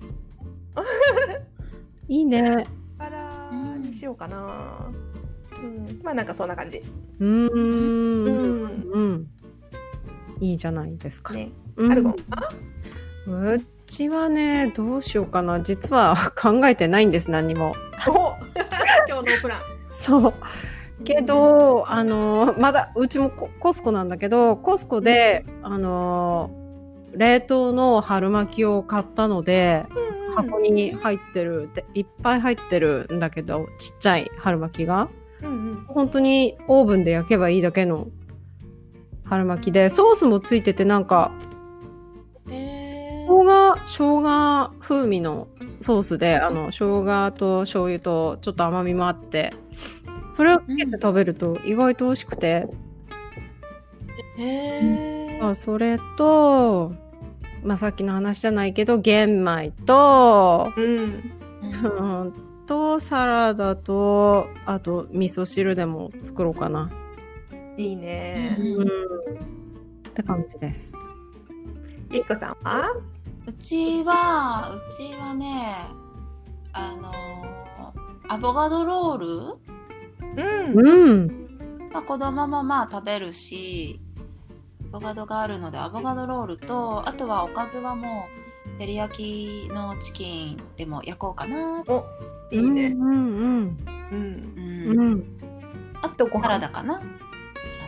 [2.08, 2.68] いいね。
[2.96, 4.92] おからにしようかな。
[5.58, 6.00] うん。
[6.04, 6.84] まあなんかそんな感じ。
[7.20, 7.48] うーん。
[7.48, 7.52] う
[8.94, 9.14] うん。
[9.14, 9.28] ん。
[10.40, 11.34] いいじゃないですか。
[11.34, 11.52] ね。
[11.76, 11.92] うん。
[11.92, 12.16] あるもん
[13.28, 15.62] うちはね、どうしようかな。
[15.62, 17.74] 実は 考えてないんです、何も。
[18.08, 18.34] お
[19.10, 19.60] 今日のプラン
[19.90, 20.34] そう。
[21.04, 26.52] けど、あの、まだ、うちもココスコなんだけど、コスコで、あの、
[27.14, 35.10] 冷凍の春巻きを買ったので、うん箱に入ってる、でいっぱい入ってるんだけど、ちっちゃい春巻きが。
[35.42, 38.08] うんうん本当にオーブンで焼けばいいだけの
[39.24, 41.49] 春巻きで、ソースもついててなんか、え
[43.30, 45.48] 生姜、生姜風味の
[45.80, 49.54] ソースで、あの、生姜と醤油とちょっと甘みもあって、
[50.32, 56.94] それをつけて食べると意外と美味しくて、ー、えそれと、
[57.64, 61.34] まあ、さっきの話じゃないけど、玄米と、うん。
[62.66, 66.90] と、サラダと、あと、味噌汁でも作ろうかな。
[67.78, 68.58] いいね。
[68.60, 68.66] うん。
[68.82, 68.88] うん。
[68.88, 70.96] って感じです。
[72.10, 72.92] りっこさんは？
[73.50, 75.88] うちはうちはね
[76.72, 77.20] あのー
[78.32, 79.28] アボカドロール、
[80.38, 80.88] うん。
[80.88, 81.50] うん。
[81.92, 84.00] まあ、子供もまあ食べるし
[84.90, 88.28] アボカドがあるのでアボカドロールとあとはおかずはも
[88.68, 92.06] う照り焼きのチキンでも焼こうかな、お
[92.52, 92.86] いいね。
[92.96, 93.78] うんうんうん。
[94.12, 94.54] うん。
[94.92, 95.00] うん。
[95.00, 95.24] うん。
[96.04, 96.44] あとご飯。
[96.44, 97.02] サラダかな？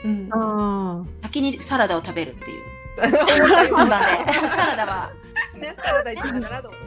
[0.04, 0.28] うん。
[0.32, 2.64] あ先にサラダを食べるっていう。
[2.98, 5.12] サラダは
[5.62, 6.82] ねサラダ一番だなと思う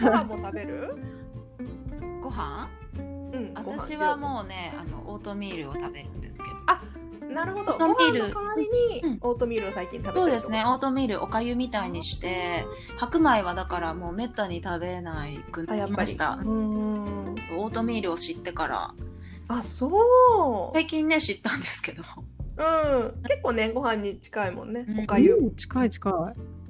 [0.00, 0.96] ご飯も食べる？
[2.22, 2.68] ご飯？
[2.96, 3.52] うん。
[3.54, 6.56] 私はもうねあのオートミールを食べるんですけど。
[7.28, 7.72] なるほど。
[7.72, 8.32] オートミール。
[8.32, 9.18] 代わりにうん。
[9.20, 10.64] オートミールを最近食べてるそうですね。
[10.64, 12.64] オートミールおかゆみたいにして。
[12.96, 15.92] 白米はだからもうめったに食べないくなあやっぱり。
[15.92, 17.34] りましたうん。
[17.56, 18.94] オートミールを知ってから。
[19.48, 20.76] あそう。
[20.76, 22.02] 最近ね知ったんですけど
[22.58, 24.86] うん結構ねご飯に近いもんね。
[25.02, 26.12] おかゆうん近い近い。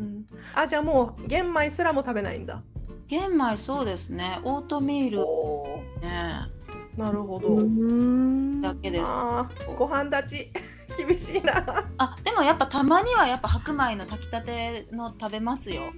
[0.01, 2.63] うんあじゃあもう玄米すらも食べないんだ
[3.07, 6.43] 玄米そうですねオートミールおね
[6.99, 7.49] なるほど。
[7.49, 9.11] うーんだけです。
[9.77, 10.53] ご飯立ち
[11.07, 11.65] 厳しいな。
[11.97, 15.93] あでもやっぱたまにはやっぱ白米の炊きたての食べますよ。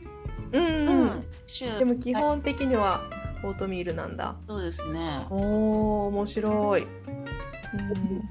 [0.52, 3.00] うん、ううんでも基本的には
[3.42, 4.36] オートミールなんだ。
[4.46, 5.26] そうですね。
[5.30, 6.86] おお面白い。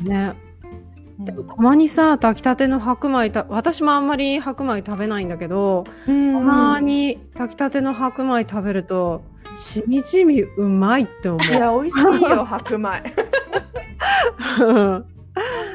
[0.04, 0.34] ね。
[0.44, 0.49] うん
[1.20, 9.22] でもたまにさ、炊きたての白米た、私もあんまり白米食べないんだけど、うんたまに炊きたての白米食べると、
[9.54, 13.04] しみじみうまいって思いや美味しいよ白米。
[14.64, 15.06] う。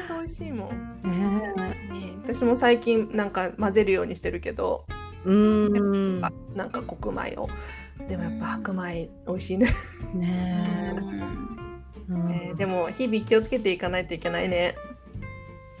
[0.09, 1.01] 美味しいもん。
[1.03, 1.53] ね
[1.91, 4.93] ね私も最近なんか混ぜるようにしてるけど、え。
[5.25, 6.25] うーん。
[6.25, 7.47] あなんか黒米を。
[8.09, 9.67] でもやっぱ白米美味しいね。
[10.15, 10.95] ね
[12.09, 12.53] うんえ。
[12.55, 14.75] でも日々気をつけていかないといけないね。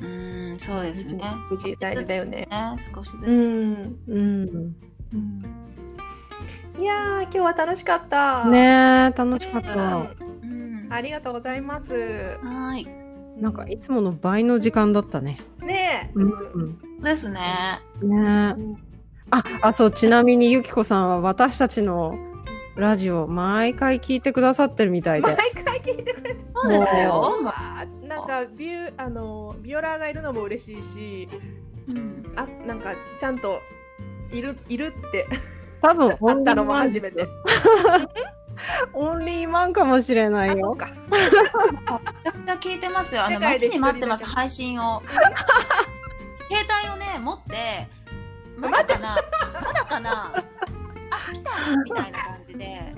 [0.01, 1.23] うんそうですね。
[1.49, 2.47] 無事大事だよね。
[2.49, 3.21] ね少しずつ。
[3.27, 3.95] うん。
[4.07, 4.75] うん。
[6.79, 8.49] いやー今日は楽しかった。
[8.49, 9.75] ねえ、楽しかっうた。
[9.75, 11.93] んうんありがとうございます。
[12.43, 12.87] はい。
[13.37, 15.39] なんかいつもの倍の時間だったね。
[15.61, 16.11] ねえ。
[16.15, 17.01] うん。
[17.01, 17.39] ですね。
[18.01, 18.85] ねえ。
[19.31, 22.17] あ、あ、そう、ちなみにゆきこさんは私たちの
[22.75, 25.41] ラジオ毎回聞いてくださってるみたい毎で。
[25.63, 27.35] 回聞いてくれてそうですよ。
[28.27, 31.29] まあなんかビューあのビオラがいるのも嬉しいし、
[31.87, 33.61] うんあなんかちゃんと
[34.31, 35.27] いるいるって
[35.81, 37.27] 多分 あったのも初めて。
[38.93, 40.77] オンリーワンかもしれないよ。
[40.79, 41.01] あそっか。
[41.09, 41.19] め
[42.23, 43.25] ちゃくちゃ聞いてますよ。
[43.25, 45.03] あのちに待ってます配信を。
[46.47, 47.89] 携帯をね持って
[48.55, 49.17] まだかな？
[49.61, 50.31] まだかな？
[50.35, 51.51] あ来た？
[51.83, 52.95] みたいな感じで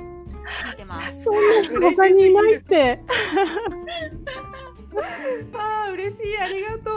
[0.70, 1.24] 聞いてます。
[1.24, 3.02] そんな人他にいないって。
[5.54, 6.92] あー嬉しいありがと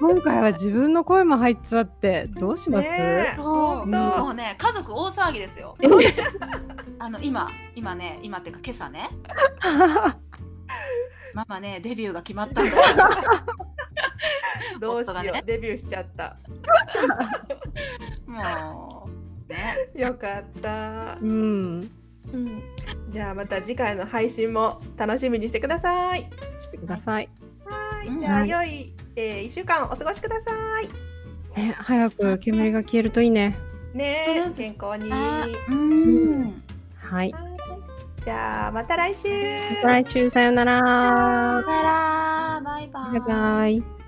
[0.00, 2.72] 今回は自分の声も入っちゃって、どうしう。
[2.72, 4.26] ます、ねも当。
[4.28, 5.76] うね家族大騒ぎですよ。
[6.98, 9.10] あの今今ね今っていうか今朝ね
[11.34, 12.82] ママねデビューが決まったんだよ。
[14.80, 16.36] どうしよ夫がねうデビューしちゃった。
[18.26, 19.08] も
[19.48, 21.18] うねよかった。
[21.20, 21.90] うん。
[22.32, 22.62] うん。
[23.08, 26.28] じゃあまた次回の配信も楽しみにしてください。
[26.60, 27.28] してください。
[27.64, 28.08] はい。
[28.08, 30.50] うんじゃあはい良い、えー、1週間お過ごしくださ
[30.80, 30.88] い。
[31.58, 33.56] ね、早く煙が消えるといいね。
[33.94, 35.10] ね健康に。
[35.10, 36.62] うん。
[36.96, 37.28] はい。
[37.28, 37.34] い
[38.24, 39.28] じゃあまた来週。
[39.82, 40.80] 来週さよなら。
[40.80, 43.12] さよならバイバイ。
[43.12, 44.01] バイバイ。